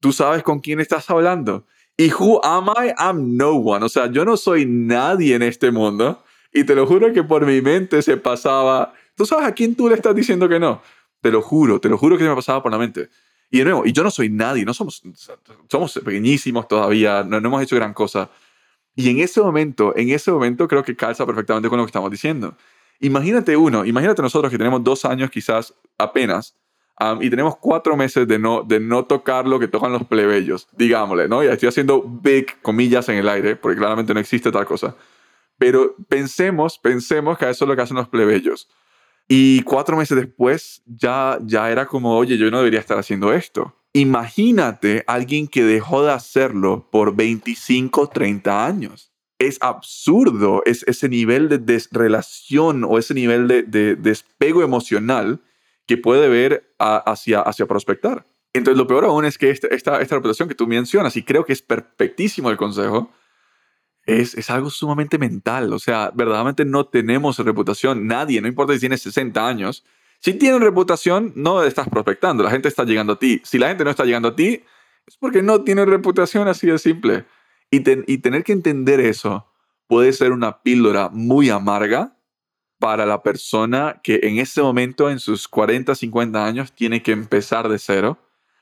tú 0.00 0.12
sabes 0.12 0.42
con 0.42 0.60
quién 0.60 0.80
estás 0.80 1.08
hablando. 1.10 1.66
Y 1.96 2.12
who 2.12 2.44
am 2.44 2.68
I? 2.68 2.92
I'm 2.98 3.36
no 3.36 3.52
one. 3.52 3.84
O 3.84 3.88
sea, 3.88 4.10
yo 4.10 4.24
no 4.24 4.36
soy 4.36 4.66
nadie 4.66 5.34
en 5.34 5.42
este 5.42 5.70
mundo. 5.70 6.22
Y 6.52 6.64
te 6.64 6.74
lo 6.74 6.86
juro 6.86 7.12
que 7.12 7.22
por 7.22 7.44
mi 7.44 7.60
mente 7.60 8.02
se 8.02 8.16
pasaba, 8.16 8.94
¿tú 9.14 9.26
sabes 9.26 9.46
a 9.46 9.52
quién 9.52 9.74
tú 9.74 9.88
le 9.88 9.94
estás 9.94 10.14
diciendo 10.14 10.48
que 10.48 10.58
no? 10.58 10.82
Te 11.20 11.30
lo 11.30 11.42
juro, 11.42 11.80
te 11.80 11.88
lo 11.88 11.98
juro 11.98 12.16
que 12.16 12.24
se 12.24 12.28
me 12.28 12.34
pasaba 12.34 12.62
por 12.62 12.72
la 12.72 12.78
mente. 12.78 13.10
Y 13.50 13.58
de 13.58 13.64
nuevo, 13.64 13.86
y 13.86 13.92
yo 13.92 14.02
no 14.02 14.10
soy 14.10 14.28
nadie, 14.28 14.64
no 14.64 14.74
somos, 14.74 15.02
somos 15.68 16.00
pequeñísimos 16.04 16.68
todavía, 16.68 17.24
no, 17.24 17.40
no 17.40 17.48
hemos 17.48 17.62
hecho 17.62 17.76
gran 17.76 17.94
cosa. 17.94 18.30
Y 18.94 19.10
en 19.10 19.20
ese 19.20 19.40
momento, 19.40 19.96
en 19.96 20.10
ese 20.10 20.30
momento 20.30 20.68
creo 20.68 20.82
que 20.82 20.96
calza 20.96 21.24
perfectamente 21.24 21.68
con 21.68 21.78
lo 21.78 21.84
que 21.84 21.88
estamos 21.90 22.10
diciendo. 22.10 22.56
Imagínate 23.00 23.56
uno, 23.56 23.84
imagínate 23.84 24.22
nosotros 24.22 24.50
que 24.50 24.58
tenemos 24.58 24.82
dos 24.82 25.04
años 25.04 25.30
quizás 25.30 25.74
apenas 25.98 26.56
y 27.20 27.30
tenemos 27.30 27.56
cuatro 27.56 27.96
meses 27.96 28.26
de 28.26 28.38
no, 28.38 28.62
de 28.62 28.80
no 28.80 29.04
tocar 29.04 29.46
lo 29.46 29.60
que 29.60 29.68
tocan 29.68 29.92
los 29.92 30.04
plebeyos, 30.04 30.66
digámosle, 30.76 31.28
¿no? 31.28 31.44
Ya 31.44 31.52
estoy 31.52 31.68
haciendo 31.68 32.02
big 32.02 32.60
comillas 32.60 33.08
en 33.08 33.16
el 33.16 33.28
aire, 33.28 33.54
porque 33.54 33.78
claramente 33.78 34.12
no 34.12 34.20
existe 34.20 34.50
tal 34.50 34.66
cosa. 34.66 34.96
Pero 35.58 35.94
pensemos, 36.08 36.78
pensemos 36.78 37.38
que 37.38 37.48
eso 37.48 37.64
es 37.64 37.68
lo 37.68 37.76
que 37.76 37.82
hacen 37.82 37.96
los 37.96 38.08
plebeyos. 38.08 38.68
Y 39.28 39.62
cuatro 39.62 39.96
meses 39.96 40.16
después 40.16 40.82
ya, 40.86 41.38
ya 41.42 41.70
era 41.70 41.86
como, 41.86 42.16
oye, 42.16 42.36
yo 42.36 42.50
no 42.50 42.58
debería 42.58 42.80
estar 42.80 42.98
haciendo 42.98 43.32
esto. 43.32 43.76
Imagínate 43.92 45.04
alguien 45.06 45.46
que 45.46 45.62
dejó 45.62 46.02
de 46.02 46.12
hacerlo 46.12 46.88
por 46.90 47.14
25, 47.14 48.08
30 48.08 48.66
años. 48.66 49.12
Es 49.38 49.58
absurdo 49.60 50.62
es 50.66 50.84
ese 50.88 51.08
nivel 51.08 51.48
de 51.48 51.58
desrelación 51.58 52.84
o 52.84 52.98
ese 52.98 53.14
nivel 53.14 53.46
de, 53.46 53.62
de 53.62 53.94
despego 53.94 54.62
emocional 54.62 55.40
que 55.88 55.96
puede 55.96 56.28
ver 56.28 56.70
hacia, 56.78 57.66
prospectar. 57.66 58.26
Entonces, 58.52 58.76
lo 58.76 58.86
peor 58.86 59.06
aún 59.06 59.24
es 59.24 59.38
que 59.38 59.50
esta, 59.50 59.68
esta, 59.68 59.98
reputación 59.98 60.48
que 60.48 60.54
tú 60.54 60.66
mencionas, 60.66 61.16
y 61.16 61.22
creo 61.22 61.44
que 61.46 61.54
es 61.54 61.62
perfectísimo 61.62 62.50
el 62.50 62.58
consejo, 62.58 63.10
es, 64.04 64.34
es 64.34 64.50
algo 64.50 64.68
sumamente 64.68 65.16
mental. 65.18 65.72
O 65.72 65.78
sea, 65.78 66.12
verdaderamente 66.14 66.66
no 66.66 66.86
tenemos 66.86 67.38
reputación. 67.38 68.06
Nadie, 68.06 68.40
no 68.42 68.48
importa 68.48 68.74
si 68.74 68.80
tienes 68.80 69.00
60 69.00 69.48
años, 69.48 69.82
si 70.20 70.34
tienes 70.34 70.60
reputación, 70.60 71.32
no 71.36 71.62
estás 71.64 71.88
prospectando. 71.88 72.42
La 72.42 72.50
gente 72.50 72.68
está 72.68 72.84
llegando 72.84 73.14
a 73.14 73.18
ti. 73.18 73.40
Si 73.44 73.58
la 73.58 73.68
gente 73.68 73.84
no 73.84 73.90
está 73.90 74.04
llegando 74.04 74.28
a 74.28 74.36
ti, 74.36 74.62
es 75.06 75.16
porque 75.16 75.42
no 75.42 75.62
tiene 75.62 75.86
reputación 75.86 76.48
así 76.48 76.66
de 76.66 76.78
simple. 76.78 77.24
Y, 77.70 77.82
y 78.12 78.18
tener 78.18 78.44
que 78.44 78.52
entender 78.52 79.00
eso 79.00 79.46
puede 79.86 80.12
ser 80.12 80.32
una 80.32 80.62
píldora 80.62 81.08
muy 81.08 81.50
amarga 81.50 82.18
para 82.78 83.06
la 83.06 83.22
persona 83.22 84.00
que 84.02 84.20
en 84.22 84.38
ese 84.38 84.62
momento, 84.62 85.10
en 85.10 85.18
sus 85.18 85.48
40, 85.48 85.94
50 85.94 86.46
años, 86.46 86.72
tiene 86.72 87.02
que 87.02 87.12
empezar 87.12 87.68
de 87.68 87.78
cero 87.78 88.18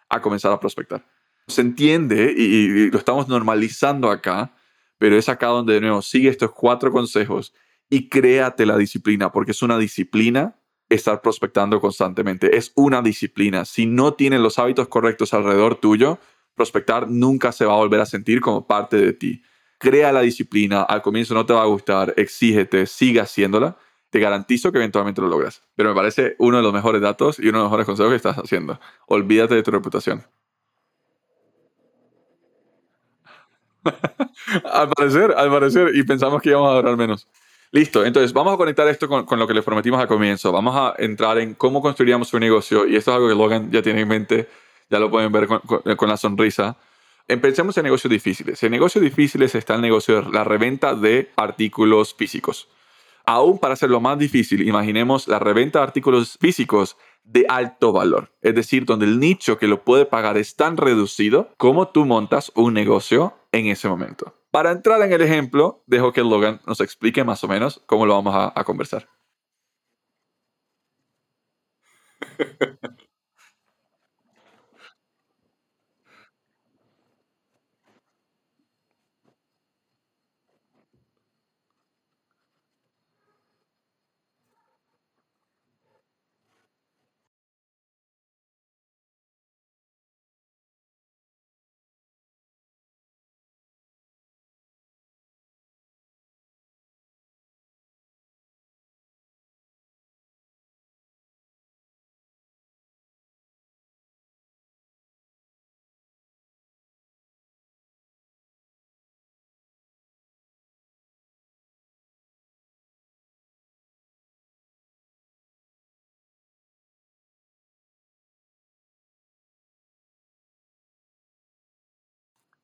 a 0.09 0.23
comenzar 0.23 0.53
a 0.53 0.61
prospectar. 0.61 1.05
Se 1.49 1.61
entiende 1.61 2.35
y, 2.37 2.91
lo 2.91 2.99
estamos 2.99 3.29
normalizando 3.29 4.11
acá, 4.11 4.55
pero 4.99 5.17
es 5.17 5.29
acá 5.29 5.49
donde 5.49 5.75
de 5.75 5.81
nuevo 5.83 6.03
sigue 6.03 6.29
estos 6.29 6.53
cuatro 6.53 6.91
consejos 6.91 7.53
y 7.91 8.09
créate 8.09 8.67
la 8.67 8.77
disciplina, 8.77 9.31
porque 9.31 9.53
es 9.53 9.63
una 9.63 9.79
disciplina 9.79 10.57
estar 10.89 11.21
prospectando 11.21 11.81
constantemente. 11.81 12.57
Es 12.57 12.73
una 12.75 13.03
disciplina. 13.03 13.65
Si 13.65 13.87
no 13.87 14.15
tienes 14.15 14.41
los 14.41 14.59
hábitos 14.59 14.89
correctos 14.89 15.35
alrededor 15.35 15.77
tuyo, 15.77 16.19
prospectar 16.57 17.09
nunca 17.09 17.53
se 17.53 17.65
va 17.65 17.75
a 17.75 17.77
volver 17.77 18.01
a 18.01 18.07
sentir 18.07 18.41
como 18.41 18.67
parte 18.67 18.97
de 18.97 19.13
ti. 19.13 19.43
Crea 19.79 20.11
la 20.13 20.23
disciplina. 20.23 20.83
Al 20.83 21.03
comienzo 21.03 21.35
no 21.35 21.47
te 21.47 21.53
va 21.53 21.63
a 21.63 21.67
gustar, 21.67 22.15
exígete, 22.17 22.87
sigue 22.87 23.21
haciéndola 23.21 23.77
te 24.11 24.21
garantizo 24.21 24.73
que 24.73 24.79
eventualmente 24.79 25.21
lo 25.21 25.29
logras. 25.29 25.63
Pero 25.75 25.91
me 25.91 25.95
parece 25.95 26.37
uno 26.39 26.57
de 26.57 26.63
los 26.63 26.73
mejores 26.73 27.03
datos 27.03 27.39
y 27.39 27.49
uno 27.49 27.59
de 27.59 27.65
los 27.65 27.71
mejores 27.71 27.87
consejos 27.87 28.11
que 28.11 28.17
estás 28.17 28.37
haciendo. 28.37 28.81
Olvídate 29.07 29.55
de 29.55 29.63
tu 29.63 29.71
reputación. 29.71 30.25
al 34.65 34.89
parecer, 34.89 35.35
al 35.37 35.51
parecer, 35.51 35.91
y 35.95 36.03
pensamos 36.05 36.41
que 36.41 36.49
íbamos 36.51 36.73
a 36.73 36.77
durar 36.77 36.97
menos. 36.97 37.29
Listo, 37.73 38.05
entonces 38.05 38.33
vamos 38.33 38.55
a 38.55 38.57
conectar 38.57 38.89
esto 38.89 39.07
con, 39.09 39.27
con, 39.27 39.39
lo 39.39 39.47
que 39.47 39.53
les 39.53 39.65
prometimos 39.65 40.01
al 40.01 40.09
comienzo. 40.09 40.51
Vamos 40.51 40.75
a 40.75 40.95
entrar 40.99 41.39
en 41.39 41.55
cómo 41.55 41.83
construiríamos 41.83 42.33
un 42.33 42.41
negocio, 42.41 42.87
y 42.87 42.97
esto 42.97 43.11
es 43.11 43.17
algo 43.17 43.29
que 43.29 43.35
Logan 43.35 43.71
ya 43.71 43.83
tiene 43.83 44.01
en 44.01 44.09
mente, 44.09 44.49
ya 44.89 44.99
lo 44.99 45.11
pueden 45.11 45.33
ver 45.33 45.47
con, 45.47 45.61
con 45.61 46.09
la 46.09 46.17
sonrisa. 46.17 46.77
Empecemos 47.29 47.77
en 47.77 47.85
negocios 47.85 48.11
difíciles. 48.11 48.63
En 48.63 48.71
negocios 48.71 49.03
difíciles 49.03 49.55
está 49.55 49.75
el 49.75 49.81
negocio 49.81 50.23
de 50.23 50.31
la 50.31 50.45
reventa 50.45 50.95
de 50.95 51.31
artículos 51.37 52.15
físicos. 52.15 52.69
Aún 53.29 53.59
para 53.59 53.75
hacerlo 53.75 54.01
más 54.01 54.19
difícil, 54.19 54.67
imaginemos 54.69 55.27
la 55.27 55.41
reventa 55.41 55.81
de 55.81 55.85
artículos 55.85 56.39
físicos 56.41 56.97
de 57.25 57.45
alto 57.49 57.93
valor, 57.93 58.31
es 58.41 58.55
decir, 58.55 58.85
donde 58.85 59.07
el 59.07 59.19
nicho 59.19 59.59
que 59.59 59.67
lo 59.67 59.83
puede 59.83 60.07
pagar 60.07 60.37
es 60.37 60.55
tan 60.55 60.77
reducido 60.77 61.51
como 61.57 61.89
tú 61.89 62.07
montas 62.07 62.53
un 62.55 62.73
negocio 62.73 63.35
en 63.51 63.67
ese 63.67 63.89
momento. 63.89 64.33
Para 64.53 64.71
entrar 64.71 65.03
en 65.03 65.13
el 65.13 65.23
ejemplo, 65.23 65.83
dejo 65.89 66.13
que 66.13 66.23
Logan 66.23 66.61
nos 66.67 66.81
explique 66.81 67.25
más 67.25 67.43
o 67.43 67.49
menos 67.49 67.83
cómo 67.87 68.07
lo 68.07 68.15
vamos 68.15 68.33
a, 68.37 68.53
a 68.55 68.63
conversar. 68.63 69.09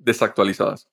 desactualizadas. 0.04 0.88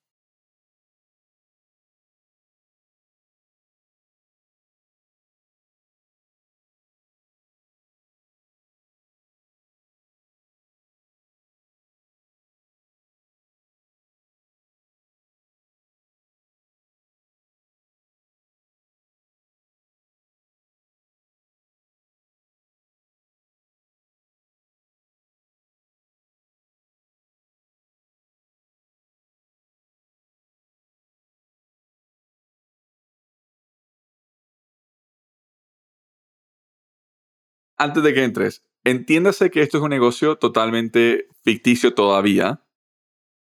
Antes 37.79 38.03
de 38.03 38.13
que 38.13 38.23
entres, 38.23 38.63
entiéndase 38.83 39.49
que 39.49 39.61
esto 39.61 39.77
es 39.77 39.83
un 39.83 39.89
negocio 39.89 40.35
totalmente 40.35 41.27
ficticio 41.43 41.93
todavía. 41.93 42.61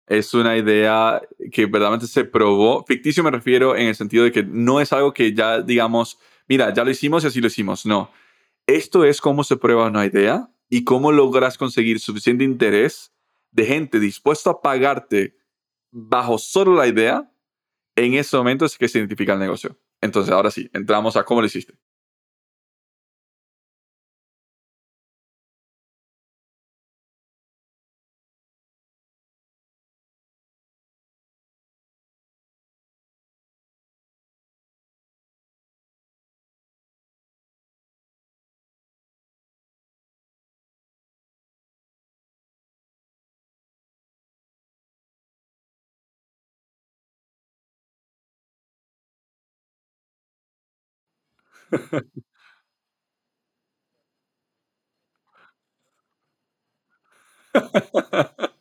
Es 0.06 0.34
una 0.34 0.56
idea 0.56 1.22
que 1.52 1.66
verdaderamente 1.66 2.06
se 2.06 2.24
probó. 2.24 2.84
Ficticio 2.84 3.22
me 3.22 3.30
refiero 3.30 3.76
en 3.76 3.86
el 3.86 3.94
sentido 3.94 4.24
de 4.24 4.32
que 4.32 4.42
no 4.42 4.80
es 4.80 4.92
algo 4.92 5.12
que 5.14 5.32
ya 5.32 5.62
digamos, 5.62 6.18
mira, 6.48 6.72
ya 6.74 6.84
lo 6.84 6.90
hicimos 6.90 7.22
y 7.22 7.28
así 7.28 7.40
lo 7.40 7.46
hicimos. 7.46 7.86
No. 7.86 8.10
Esto 8.66 9.04
es 9.04 9.20
cómo 9.20 9.44
se 9.44 9.56
prueba 9.56 9.86
una 9.86 10.06
idea 10.06 10.50
y 10.68 10.84
cómo 10.84 11.12
logras 11.12 11.58
conseguir 11.58 12.00
suficiente 12.00 12.44
interés 12.44 13.12
de 13.50 13.66
gente 13.66 14.00
dispuesta 14.00 14.50
a 14.50 14.60
pagarte 14.60 15.36
bajo 15.90 16.38
solo 16.38 16.74
la 16.74 16.86
idea. 16.86 17.30
En 17.94 18.14
ese 18.14 18.36
momento 18.36 18.64
es 18.64 18.76
que 18.76 18.88
se 18.88 18.98
identifica 18.98 19.34
el 19.34 19.38
negocio. 19.38 19.78
Entonces, 20.00 20.32
ahora 20.32 20.50
sí, 20.50 20.68
entramos 20.72 21.16
a 21.16 21.24
cómo 21.24 21.40
lo 21.40 21.46
hiciste. 21.46 21.74
Ha 57.54 57.60
ha 57.74 57.82
ha 58.12 58.34
ha. 58.38 58.53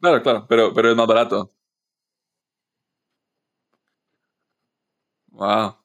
Claro, 0.00 0.22
claro, 0.22 0.46
pero, 0.48 0.72
pero 0.74 0.90
es 0.90 0.96
más 0.96 1.06
barato. 1.08 1.52
Wow. 5.32 5.78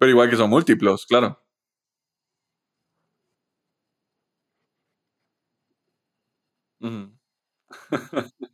Pero 0.00 0.10
igual 0.12 0.30
que 0.30 0.36
son 0.36 0.50
múltiplos, 0.50 1.06
claro. 1.06 1.40
Ujú. 6.80 7.10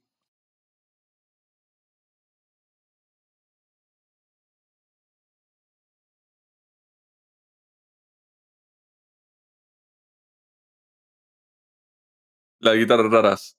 Las 12.60 12.74
guitarras 12.76 13.10
raras. 13.12 13.56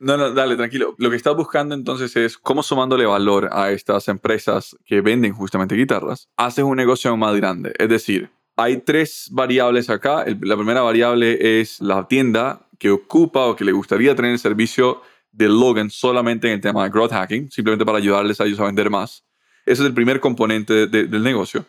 No, 0.00 0.16
no, 0.16 0.32
dale, 0.32 0.56
tranquilo. 0.56 0.94
Lo 0.98 1.10
que 1.10 1.16
estás 1.16 1.36
buscando 1.36 1.74
entonces 1.74 2.16
es 2.16 2.38
cómo 2.38 2.62
sumándole 2.62 3.04
valor 3.04 3.50
a 3.52 3.70
estas 3.70 4.08
empresas 4.08 4.74
que 4.86 5.02
venden 5.02 5.34
justamente 5.34 5.74
guitarras, 5.76 6.28
haces 6.38 6.64
un 6.64 6.76
negocio 6.76 7.14
más 7.18 7.36
grande. 7.36 7.74
Es 7.78 7.88
decir, 7.90 8.30
hay 8.56 8.78
tres 8.78 9.28
variables 9.30 9.90
acá. 9.90 10.22
El- 10.22 10.38
la 10.40 10.56
primera 10.56 10.80
variable 10.80 11.60
es 11.60 11.80
la 11.82 12.08
tienda 12.08 12.66
que 12.78 12.90
ocupa 12.90 13.44
o 13.46 13.56
que 13.56 13.64
le 13.64 13.72
gustaría 13.72 14.14
tener 14.16 14.30
el 14.32 14.38
servicio 14.38 15.02
de 15.32 15.48
Logan 15.48 15.90
solamente 15.90 16.48
en 16.48 16.54
el 16.54 16.60
tema 16.62 16.82
de 16.84 16.90
growth 16.90 17.12
hacking, 17.12 17.50
simplemente 17.50 17.84
para 17.84 17.98
ayudarles 17.98 18.40
a 18.40 18.44
ellos 18.46 18.58
a 18.58 18.64
vender 18.64 18.88
más. 18.88 19.22
Ese 19.66 19.82
es 19.82 19.86
el 19.86 19.94
primer 19.94 20.18
componente 20.18 20.86
de- 20.86 21.04
del 21.06 21.22
negocio. 21.22 21.66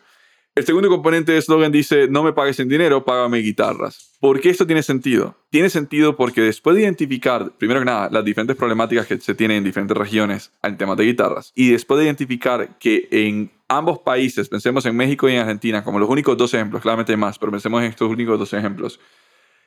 El 0.54 0.66
segundo 0.66 0.90
componente 0.90 1.32
de 1.32 1.40
Slogan 1.40 1.72
dice, 1.72 2.08
no 2.08 2.22
me 2.22 2.34
pagues 2.34 2.60
en 2.60 2.68
dinero, 2.68 3.06
págame 3.06 3.38
guitarras. 3.38 4.12
¿Por 4.20 4.38
qué 4.38 4.50
esto 4.50 4.66
tiene 4.66 4.82
sentido? 4.82 5.34
Tiene 5.48 5.70
sentido 5.70 6.14
porque 6.14 6.42
después 6.42 6.76
de 6.76 6.82
identificar, 6.82 7.56
primero 7.56 7.80
que 7.80 7.86
nada, 7.86 8.10
las 8.12 8.22
diferentes 8.22 8.54
problemáticas 8.54 9.06
que 9.06 9.18
se 9.18 9.34
tienen 9.34 9.56
en 9.56 9.64
diferentes 9.64 9.96
regiones 9.96 10.52
en 10.62 10.76
temas 10.76 10.98
de 10.98 11.04
guitarras, 11.04 11.52
y 11.54 11.70
después 11.70 11.96
de 11.98 12.04
identificar 12.04 12.76
que 12.78 13.08
en 13.10 13.50
ambos 13.66 14.00
países, 14.00 14.50
pensemos 14.50 14.84
en 14.84 14.94
México 14.94 15.26
y 15.26 15.32
en 15.32 15.38
Argentina 15.38 15.82
como 15.82 15.98
los 15.98 16.10
únicos 16.10 16.36
dos 16.36 16.52
ejemplos, 16.52 16.82
claramente 16.82 17.16
más, 17.16 17.38
pero 17.38 17.50
pensemos 17.50 17.80
en 17.80 17.88
estos 17.88 18.10
únicos 18.10 18.38
dos 18.38 18.52
ejemplos, 18.52 19.00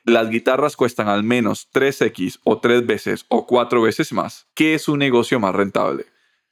las 0.04 0.30
guitarras 0.30 0.76
cuestan 0.76 1.08
al 1.08 1.24
menos 1.24 1.68
3x 1.74 2.38
o 2.44 2.60
3 2.60 2.86
veces 2.86 3.26
o 3.26 3.44
4 3.44 3.82
veces 3.82 4.12
más, 4.12 4.46
¿qué 4.54 4.74
es 4.74 4.86
un 4.86 5.00
negocio 5.00 5.40
más 5.40 5.52
rentable? 5.52 6.06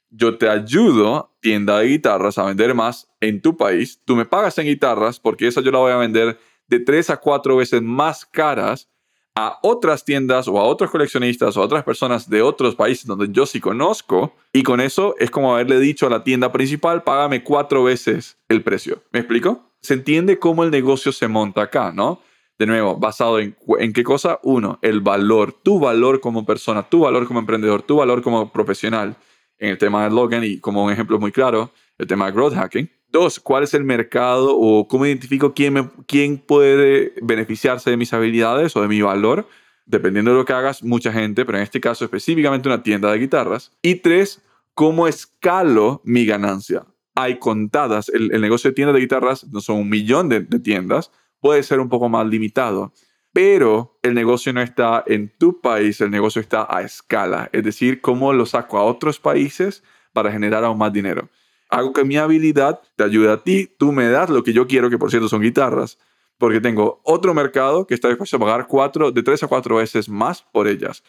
Yo 0.09 0.37
te 0.37 0.47
ayudo, 0.47 1.35
tienda 1.41 1.79
de 1.79 1.87
guitarras, 1.87 2.37
a 2.37 2.45
vender 2.45 2.73
más 2.73 3.07
en 3.19 3.41
tu 3.41 3.57
país. 3.57 4.01
Tú 4.05 4.15
me 4.15 4.25
pagas 4.25 4.57
en 4.57 4.67
guitarras 4.67 5.19
porque 5.19 5.47
esa 5.47 5.61
yo 5.61 5.71
la 5.71 5.79
voy 5.79 5.91
a 5.91 5.97
vender 5.97 6.39
de 6.67 6.79
3 6.79 7.09
a 7.11 7.17
4 7.17 7.55
veces 7.55 7.81
más 7.81 8.25
caras 8.25 8.89
a 9.37 9.59
otras 9.61 10.05
tiendas 10.05 10.47
o 10.47 10.57
a 10.57 10.63
otros 10.63 10.89
coleccionistas 10.89 11.57
o 11.57 11.61
a 11.61 11.65
otras 11.65 11.83
personas 11.83 12.29
de 12.29 12.41
otros 12.41 12.75
países 12.75 13.05
donde 13.05 13.27
yo 13.29 13.45
sí 13.45 13.59
conozco. 13.59 14.33
Y 14.53 14.63
con 14.63 14.79
eso 14.79 15.15
es 15.19 15.29
como 15.29 15.53
haberle 15.53 15.79
dicho 15.79 16.07
a 16.07 16.09
la 16.09 16.23
tienda 16.23 16.51
principal, 16.51 17.03
págame 17.03 17.43
cuatro 17.43 17.83
veces 17.83 18.37
el 18.47 18.63
precio. 18.63 19.03
¿Me 19.11 19.19
explico? 19.19 19.71
Se 19.81 19.93
entiende 19.93 20.39
cómo 20.39 20.63
el 20.63 20.71
negocio 20.71 21.11
se 21.11 21.27
monta 21.27 21.63
acá, 21.63 21.91
¿no? 21.91 22.21
De 22.57 22.65
nuevo, 22.65 22.95
basado 22.95 23.39
en, 23.39 23.57
en 23.79 23.91
qué 23.91 24.03
cosa? 24.03 24.39
Uno, 24.41 24.79
el 24.81 25.01
valor, 25.01 25.51
tu 25.51 25.79
valor 25.79 26.21
como 26.21 26.45
persona, 26.45 26.83
tu 26.83 27.01
valor 27.01 27.27
como 27.27 27.41
emprendedor, 27.41 27.81
tu 27.81 27.97
valor 27.97 28.21
como 28.21 28.53
profesional 28.53 29.17
en 29.59 29.69
el 29.69 29.77
tema 29.77 30.03
de 30.03 30.09
Logan 30.09 30.43
y 30.43 30.59
como 30.59 30.83
un 30.83 30.91
ejemplo 30.91 31.19
muy 31.19 31.31
claro, 31.31 31.71
el 31.97 32.07
tema 32.07 32.25
de 32.25 32.31
growth 32.33 32.53
hacking. 32.53 32.89
Dos, 33.09 33.39
¿cuál 33.39 33.63
es 33.63 33.73
el 33.73 33.83
mercado 33.83 34.57
o 34.57 34.87
cómo 34.87 35.05
identifico 35.05 35.53
quién, 35.53 35.73
me- 35.73 35.89
quién 36.07 36.37
puede 36.37 37.13
beneficiarse 37.21 37.89
de 37.89 37.97
mis 37.97 38.11
habilidades 38.13 38.75
o 38.75 38.81
de 38.81 38.87
mi 38.87 39.01
valor? 39.01 39.47
Dependiendo 39.85 40.31
de 40.31 40.37
lo 40.37 40.45
que 40.45 40.53
hagas, 40.53 40.83
mucha 40.83 41.13
gente, 41.13 41.45
pero 41.45 41.57
en 41.57 41.63
este 41.63 41.79
caso 41.79 42.03
específicamente 42.03 42.67
una 42.67 42.83
tienda 42.83 43.11
de 43.11 43.19
guitarras. 43.19 43.71
Y 43.81 43.95
tres, 43.95 44.41
¿cómo 44.73 45.07
escalo 45.07 46.01
mi 46.03 46.25
ganancia? 46.25 46.85
Hay 47.13 47.39
contadas, 47.39 48.09
el, 48.09 48.33
el 48.33 48.41
negocio 48.41 48.69
de 48.71 48.75
tiendas 48.75 48.95
de 48.95 49.01
guitarras 49.01 49.45
no 49.47 49.61
son 49.61 49.77
un 49.77 49.89
millón 49.89 50.27
de, 50.27 50.41
de 50.41 50.59
tiendas, 50.59 51.11
puede 51.39 51.63
ser 51.63 51.79
un 51.79 51.87
poco 51.87 52.09
más 52.09 52.25
limitado 52.27 52.91
pero 53.35 53.99
el 54.01 54.13
negocio 54.13 54.53
no 54.53 54.61
está 54.61 55.03
en 55.05 55.27
tu 55.27 55.59
país, 55.59 55.99
el 55.99 56.09
negocio 56.09 56.39
está 56.39 56.65
a 56.69 56.83
escala, 56.83 57.49
es 57.51 57.65
decir, 57.65 57.99
cómo 57.99 58.31
lo 58.31 58.45
saco 58.45 58.77
a 58.77 58.85
otros 58.85 59.19
países 59.19 59.83
para 60.13 60.31
generar 60.31 60.63
aún 60.63 60.77
más 60.77 60.93
dinero. 60.93 61.27
Hago 61.69 61.91
que 61.91 62.05
mi 62.05 62.15
habilidad 62.15 62.79
te 62.95 63.03
ayude 63.03 63.29
a 63.29 63.43
ti, 63.43 63.67
tú 63.77 63.91
me 63.91 64.07
das 64.07 64.29
lo 64.29 64.41
que 64.41 64.53
yo 64.53 64.67
quiero, 64.67 64.89
que 64.89 64.97
por 64.97 65.09
cierto 65.09 65.27
son 65.27 65.41
guitarras, 65.41 65.99
porque 66.37 66.61
tengo 66.61 67.01
otro 67.03 67.33
mercado 67.33 67.85
que 67.85 67.93
está 67.93 68.07
dispuesto 68.07 68.37
a 68.37 68.39
pagar 68.39 68.67
cuatro, 68.67 69.11
de 69.11 69.21
tres 69.21 69.43
a 69.43 69.47
cuatro 69.47 69.75
veces 69.75 70.07
más 70.07 70.41
por 70.41 70.69
ellas. 70.69 71.03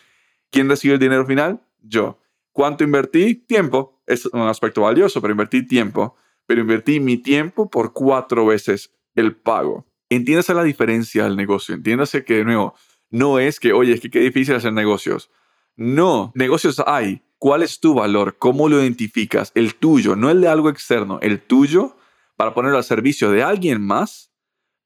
¿Quién 0.50 0.68
recibe 0.68 0.94
el 0.94 1.00
dinero 1.00 1.24
final? 1.26 1.60
Yo. 1.80 2.18
¿Cuánto 2.50 2.82
invertí? 2.82 3.36
Tiempo. 3.36 4.02
Es 4.04 4.26
un 4.26 4.40
aspecto 4.40 4.80
valioso, 4.80 5.20
pero 5.20 5.30
invertí 5.30 5.64
tiempo. 5.64 6.16
Pero 6.44 6.60
invertí 6.60 6.98
mi 6.98 7.18
tiempo 7.18 7.70
por 7.70 7.92
cuatro 7.92 8.46
veces 8.46 8.92
el 9.14 9.36
pago. 9.36 9.86
Entiéndase 10.08 10.54
la 10.54 10.62
diferencia 10.62 11.24
del 11.24 11.36
negocio. 11.36 11.74
Entiéndase 11.74 12.24
que, 12.24 12.34
de 12.34 12.44
nuevo, 12.44 12.74
no 13.10 13.38
es 13.38 13.60
que, 13.60 13.72
oye, 13.72 13.94
es 13.94 14.00
que 14.00 14.10
qué 14.10 14.20
difícil 14.20 14.54
hacer 14.54 14.72
negocios. 14.72 15.30
No, 15.76 16.32
negocios 16.34 16.82
hay. 16.86 17.22
¿Cuál 17.38 17.62
es 17.62 17.80
tu 17.80 17.94
valor? 17.94 18.36
¿Cómo 18.38 18.68
lo 18.68 18.80
identificas? 18.80 19.52
El 19.54 19.74
tuyo, 19.74 20.16
no 20.16 20.30
el 20.30 20.40
de 20.40 20.48
algo 20.48 20.70
externo, 20.70 21.18
el 21.20 21.40
tuyo 21.40 21.96
para 22.36 22.54
ponerlo 22.54 22.78
al 22.78 22.84
servicio 22.84 23.30
de 23.30 23.42
alguien 23.42 23.80
más, 23.80 24.30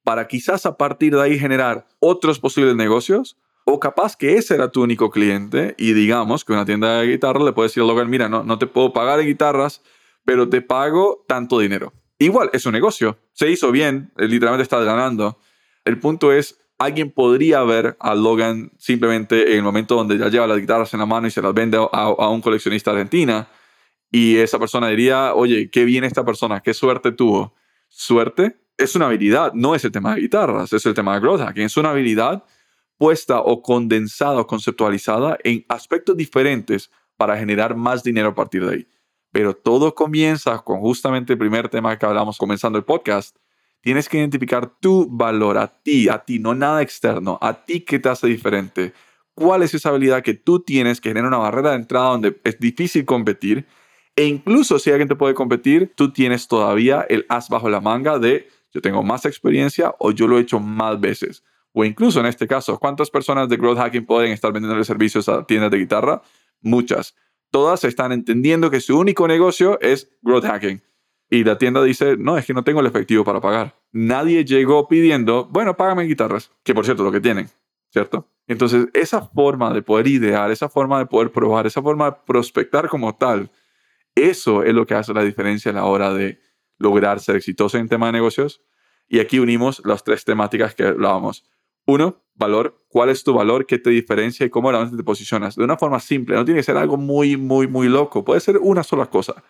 para 0.04 0.26
quizás 0.26 0.66
a 0.66 0.76
partir 0.76 1.14
de 1.14 1.22
ahí 1.22 1.38
generar 1.38 1.86
otros 2.00 2.38
posibles 2.38 2.74
negocios, 2.74 3.36
o 3.64 3.78
capaz 3.78 4.16
que 4.16 4.34
ese 4.36 4.54
era 4.54 4.70
tu 4.70 4.82
único 4.82 5.10
cliente 5.10 5.74
y 5.78 5.92
digamos 5.92 6.44
que 6.44 6.52
una 6.52 6.64
tienda 6.64 7.00
de 7.00 7.06
guitarra 7.06 7.44
le 7.44 7.52
puede 7.52 7.68
decir 7.68 7.82
al 7.82 7.88
local, 7.88 8.08
mira, 8.08 8.28
no, 8.28 8.42
no 8.42 8.58
te 8.58 8.66
puedo 8.66 8.92
pagar 8.92 9.20
en 9.20 9.26
guitarras, 9.26 9.82
pero 10.24 10.48
te 10.48 10.60
pago 10.60 11.24
tanto 11.28 11.58
dinero. 11.58 11.92
Igual, 12.20 12.50
es 12.52 12.66
un 12.66 12.72
negocio. 12.72 13.18
Se 13.32 13.50
hizo 13.50 13.72
bien, 13.72 14.12
eh, 14.18 14.28
literalmente 14.28 14.62
estás 14.62 14.84
ganando. 14.84 15.38
El 15.86 15.98
punto 15.98 16.32
es, 16.32 16.60
alguien 16.78 17.10
podría 17.10 17.62
ver 17.62 17.96
a 17.98 18.14
Logan 18.14 18.72
simplemente 18.78 19.52
en 19.52 19.56
el 19.56 19.62
momento 19.62 19.96
donde 19.96 20.18
ya 20.18 20.28
lleva 20.28 20.46
las 20.46 20.58
guitarras 20.58 20.92
en 20.92 21.00
la 21.00 21.06
mano 21.06 21.26
y 21.26 21.30
se 21.30 21.40
las 21.40 21.54
vende 21.54 21.78
a, 21.78 21.80
a 21.82 22.28
un 22.28 22.42
coleccionista 22.42 22.90
argentina 22.90 23.48
y 24.10 24.36
esa 24.36 24.58
persona 24.58 24.88
diría, 24.88 25.34
oye, 25.34 25.70
qué 25.70 25.86
bien 25.86 26.04
esta 26.04 26.22
persona, 26.22 26.60
qué 26.60 26.74
suerte 26.74 27.12
tuvo. 27.12 27.54
Suerte 27.88 28.60
es 28.76 28.94
una 28.94 29.06
habilidad, 29.06 29.54
no 29.54 29.74
es 29.74 29.82
el 29.84 29.92
tema 29.92 30.14
de 30.14 30.20
guitarras, 30.20 30.72
es 30.74 30.84
el 30.84 30.92
tema 30.92 31.14
de 31.14 31.20
growth. 31.20 31.56
Es 31.56 31.76
una 31.78 31.90
habilidad 31.90 32.44
puesta 32.98 33.40
o 33.40 33.62
condensada 33.62 34.40
o 34.40 34.46
conceptualizada 34.46 35.38
en 35.42 35.64
aspectos 35.70 36.14
diferentes 36.18 36.90
para 37.16 37.38
generar 37.38 37.76
más 37.76 38.02
dinero 38.02 38.28
a 38.28 38.34
partir 38.34 38.66
de 38.66 38.74
ahí. 38.74 38.86
Pero 39.32 39.54
todo 39.54 39.94
comienza 39.94 40.58
con 40.58 40.80
justamente 40.80 41.34
el 41.34 41.38
primer 41.38 41.68
tema 41.68 41.96
que 41.98 42.06
hablamos 42.06 42.36
comenzando 42.38 42.78
el 42.78 42.84
podcast. 42.84 43.36
Tienes 43.80 44.08
que 44.08 44.18
identificar 44.18 44.70
tu 44.80 45.06
valor 45.08 45.56
a 45.56 45.68
ti, 45.68 46.08
a 46.08 46.18
ti, 46.18 46.38
no 46.38 46.54
nada 46.54 46.82
externo, 46.82 47.38
a 47.40 47.64
ti 47.64 47.80
que 47.80 47.98
te 47.98 48.08
hace 48.08 48.26
diferente. 48.26 48.92
¿Cuál 49.34 49.62
es 49.62 49.72
esa 49.72 49.90
habilidad 49.90 50.22
que 50.22 50.34
tú 50.34 50.60
tienes 50.60 51.00
que 51.00 51.10
genera 51.10 51.28
una 51.28 51.38
barrera 51.38 51.70
de 51.70 51.76
entrada 51.76 52.10
donde 52.10 52.40
es 52.44 52.58
difícil 52.58 53.04
competir? 53.04 53.66
E 54.16 54.24
incluso 54.24 54.78
si 54.78 54.90
alguien 54.90 55.08
te 55.08 55.16
puede 55.16 55.34
competir, 55.34 55.92
tú 55.94 56.12
tienes 56.12 56.46
todavía 56.46 57.06
el 57.08 57.24
as 57.28 57.48
bajo 57.48 57.70
la 57.70 57.80
manga 57.80 58.18
de 58.18 58.48
yo 58.72 58.80
tengo 58.80 59.02
más 59.02 59.24
experiencia 59.24 59.94
o 59.98 60.12
yo 60.12 60.28
lo 60.28 60.38
he 60.38 60.42
hecho 60.42 60.60
más 60.60 61.00
veces. 61.00 61.42
O 61.72 61.84
incluso 61.84 62.20
en 62.20 62.26
este 62.26 62.46
caso, 62.46 62.78
¿cuántas 62.78 63.10
personas 63.10 63.48
de 63.48 63.56
growth 63.56 63.78
hacking 63.78 64.04
pueden 64.04 64.32
estar 64.32 64.52
vendiendo 64.52 64.82
servicios 64.84 65.28
a 65.28 65.44
tiendas 65.44 65.70
de 65.70 65.78
guitarra? 65.78 66.22
Muchas 66.60 67.14
todas 67.50 67.84
están 67.84 68.12
entendiendo 68.12 68.70
que 68.70 68.80
su 68.80 68.98
único 68.98 69.28
negocio 69.28 69.80
es 69.80 70.10
growth 70.22 70.44
hacking. 70.44 70.82
Y 71.28 71.44
la 71.44 71.58
tienda 71.58 71.82
dice, 71.82 72.16
no, 72.16 72.36
es 72.36 72.44
que 72.44 72.54
no 72.54 72.64
tengo 72.64 72.80
el 72.80 72.86
efectivo 72.86 73.24
para 73.24 73.40
pagar. 73.40 73.76
Nadie 73.92 74.44
llegó 74.44 74.88
pidiendo, 74.88 75.46
bueno, 75.46 75.76
págame 75.76 76.04
guitarras, 76.04 76.50
que 76.64 76.74
por 76.74 76.84
cierto 76.84 77.04
lo 77.04 77.12
que 77.12 77.20
tienen, 77.20 77.48
¿cierto? 77.90 78.28
Entonces, 78.48 78.88
esa 78.94 79.22
forma 79.22 79.72
de 79.72 79.82
poder 79.82 80.08
idear, 80.08 80.50
esa 80.50 80.68
forma 80.68 80.98
de 80.98 81.06
poder 81.06 81.30
probar, 81.30 81.68
esa 81.68 81.80
forma 81.82 82.10
de 82.10 82.16
prospectar 82.26 82.88
como 82.88 83.14
tal, 83.14 83.50
eso 84.16 84.64
es 84.64 84.74
lo 84.74 84.86
que 84.86 84.94
hace 84.94 85.14
la 85.14 85.22
diferencia 85.22 85.70
a 85.70 85.74
la 85.74 85.84
hora 85.84 86.12
de 86.12 86.40
lograr 86.78 87.20
ser 87.20 87.36
exitoso 87.36 87.78
en 87.78 87.88
tema 87.88 88.06
de 88.06 88.12
negocios. 88.12 88.60
Y 89.06 89.20
aquí 89.20 89.38
unimos 89.38 89.82
las 89.84 90.02
tres 90.02 90.24
temáticas 90.24 90.74
que 90.74 90.84
hablábamos. 90.84 91.44
Uno, 91.86 92.22
valor. 92.40 92.82
¿Cuál 92.88 93.10
es 93.10 93.22
tu 93.22 93.32
valor? 93.32 93.66
¿Qué 93.66 93.78
te 93.78 93.90
diferencia 93.90 94.44
y 94.44 94.50
cómo 94.50 94.72
realmente 94.72 94.96
te 94.96 95.04
posicionas? 95.04 95.54
De 95.54 95.62
una 95.62 95.76
forma 95.76 96.00
simple. 96.00 96.34
No 96.34 96.44
tiene 96.44 96.58
que 96.58 96.64
ser 96.64 96.76
algo 96.76 96.96
muy, 96.96 97.36
muy, 97.36 97.68
muy 97.68 97.88
loco. 97.88 98.24
Puede 98.24 98.40
ser 98.40 98.58
una 98.58 98.82
sola 98.82 99.06
cosa. 99.06 99.44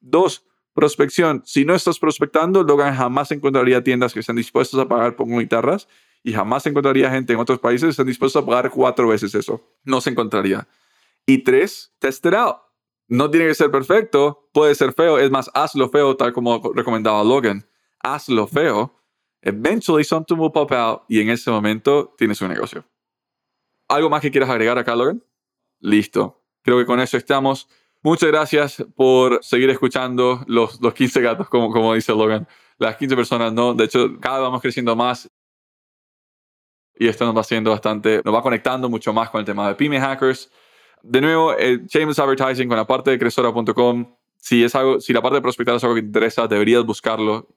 Dos, 0.00 0.46
prospección. 0.72 1.42
Si 1.44 1.66
no 1.66 1.74
estás 1.74 1.98
prospectando, 1.98 2.62
Logan 2.62 2.96
jamás 2.96 3.30
encontraría 3.32 3.84
tiendas 3.84 4.14
que 4.14 4.20
estén 4.20 4.36
dispuestas 4.36 4.80
a 4.80 4.88
pagar 4.88 5.16
por 5.16 5.26
guitarras 5.26 5.88
y 6.22 6.32
jamás 6.32 6.64
encontraría 6.66 7.10
gente 7.10 7.34
en 7.34 7.38
otros 7.38 7.58
países 7.58 7.82
que 7.82 7.90
estén 7.90 8.06
dispuestos 8.06 8.42
a 8.42 8.46
pagar 8.46 8.70
cuatro 8.70 9.08
veces 9.08 9.34
eso. 9.34 9.60
No 9.84 10.00
se 10.00 10.10
encontraría. 10.10 10.66
Y 11.26 11.38
tres, 11.38 11.92
test 11.98 12.24
it 12.24 12.34
out. 12.34 12.56
No 13.08 13.28
tiene 13.28 13.48
que 13.48 13.54
ser 13.54 13.70
perfecto, 13.72 14.48
puede 14.52 14.74
ser 14.76 14.92
feo. 14.92 15.18
Es 15.18 15.30
más, 15.30 15.50
hazlo 15.52 15.88
feo, 15.88 16.16
tal 16.16 16.32
como 16.32 16.62
recomendaba 16.74 17.24
Logan. 17.24 17.66
Hazlo 18.02 18.46
feo 18.46 18.99
Eventually 19.42 20.04
something 20.04 20.36
will 20.36 20.52
pop 20.52 20.72
out 20.72 21.02
y 21.08 21.20
en 21.20 21.30
ese 21.30 21.50
momento 21.50 22.14
tienes 22.18 22.40
un 22.40 22.48
negocio. 22.48 22.84
¿Algo 23.88 24.10
más 24.10 24.20
que 24.20 24.30
quieras 24.30 24.50
agregar 24.50 24.78
acá, 24.78 24.94
Logan? 24.94 25.22
Listo. 25.80 26.42
Creo 26.62 26.78
que 26.78 26.86
con 26.86 27.00
eso 27.00 27.16
estamos. 27.16 27.68
Muchas 28.02 28.30
gracias 28.30 28.84
por 28.94 29.42
seguir 29.42 29.70
escuchando 29.70 30.44
los, 30.46 30.80
los 30.80 30.94
15 30.94 31.20
gatos, 31.20 31.48
como, 31.48 31.70
como 31.70 31.94
dice 31.94 32.12
Logan. 32.12 32.46
Las 32.78 32.96
15 32.96 33.16
personas, 33.16 33.52
¿no? 33.52 33.74
De 33.74 33.84
hecho, 33.84 34.18
cada 34.20 34.38
vez 34.38 34.44
vamos 34.44 34.62
creciendo 34.62 34.94
más 34.96 35.30
y 37.00 37.08
esto 37.08 37.24
nos 37.24 37.34
va 37.34 37.40
haciendo 37.40 37.70
bastante, 37.70 38.20
nos 38.22 38.34
va 38.34 38.42
conectando 38.42 38.90
mucho 38.90 39.12
más 39.14 39.30
con 39.30 39.40
el 39.40 39.46
tema 39.46 39.66
de 39.68 39.74
Pyme 39.74 39.98
Hackers. 39.98 40.50
De 41.02 41.22
nuevo, 41.22 41.54
el 41.54 41.86
Shameless 41.86 42.18
Advertising 42.18 42.68
con 42.68 42.76
la 42.76 42.86
parte 42.86 43.10
de 43.10 43.18
Cresora.com 43.18 44.14
si 44.36 44.66
si 44.68 45.12
la 45.12 45.22
parte 45.22 45.36
de 45.36 45.42
prospectar 45.42 45.76
es 45.76 45.84
algo 45.84 45.94
que 45.94 46.02
te 46.02 46.08
interesa, 46.08 46.46
deberías 46.46 46.84
buscarlo. 46.84 47.48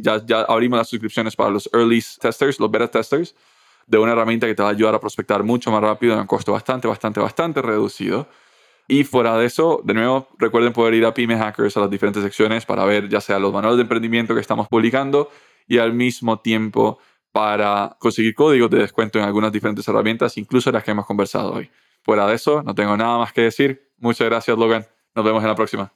Ya, 0.00 0.24
ya 0.24 0.42
abrimos 0.42 0.78
las 0.78 0.88
suscripciones 0.88 1.36
para 1.36 1.50
los 1.50 1.68
early 1.72 2.02
testers, 2.20 2.58
los 2.58 2.70
beta 2.70 2.88
testers, 2.88 3.34
de 3.86 3.98
una 3.98 4.12
herramienta 4.12 4.46
que 4.46 4.54
te 4.54 4.62
va 4.62 4.68
a 4.68 4.72
ayudar 4.72 4.94
a 4.94 5.00
prospectar 5.00 5.42
mucho 5.42 5.70
más 5.70 5.80
rápido 5.82 6.14
en 6.14 6.20
un 6.20 6.26
costo 6.26 6.52
bastante, 6.52 6.88
bastante, 6.88 7.20
bastante 7.20 7.62
reducido. 7.62 8.28
Y 8.86 9.04
fuera 9.04 9.36
de 9.36 9.46
eso, 9.46 9.82
de 9.84 9.92
nuevo, 9.92 10.28
recuerden 10.38 10.72
poder 10.72 10.94
ir 10.94 11.04
a 11.04 11.12
Pyme 11.12 11.36
Hackers 11.36 11.76
a 11.76 11.80
las 11.80 11.90
diferentes 11.90 12.22
secciones 12.22 12.64
para 12.64 12.84
ver 12.86 13.08
ya 13.08 13.20
sea 13.20 13.38
los 13.38 13.52
manuales 13.52 13.76
de 13.76 13.82
emprendimiento 13.82 14.34
que 14.34 14.40
estamos 14.40 14.66
publicando 14.68 15.30
y 15.66 15.76
al 15.76 15.92
mismo 15.92 16.40
tiempo 16.40 16.98
para 17.30 17.96
conseguir 17.98 18.34
códigos 18.34 18.70
de 18.70 18.78
descuento 18.78 19.18
en 19.18 19.26
algunas 19.26 19.52
diferentes 19.52 19.86
herramientas, 19.86 20.38
incluso 20.38 20.72
las 20.72 20.82
que 20.82 20.92
hemos 20.92 21.04
conversado 21.04 21.52
hoy. 21.52 21.70
Fuera 22.02 22.26
de 22.26 22.34
eso, 22.34 22.62
no 22.62 22.74
tengo 22.74 22.96
nada 22.96 23.18
más 23.18 23.32
que 23.34 23.42
decir. 23.42 23.92
Muchas 23.98 24.26
gracias, 24.26 24.56
Logan. 24.56 24.86
Nos 25.14 25.24
vemos 25.24 25.42
en 25.42 25.48
la 25.48 25.54
próxima. 25.54 25.92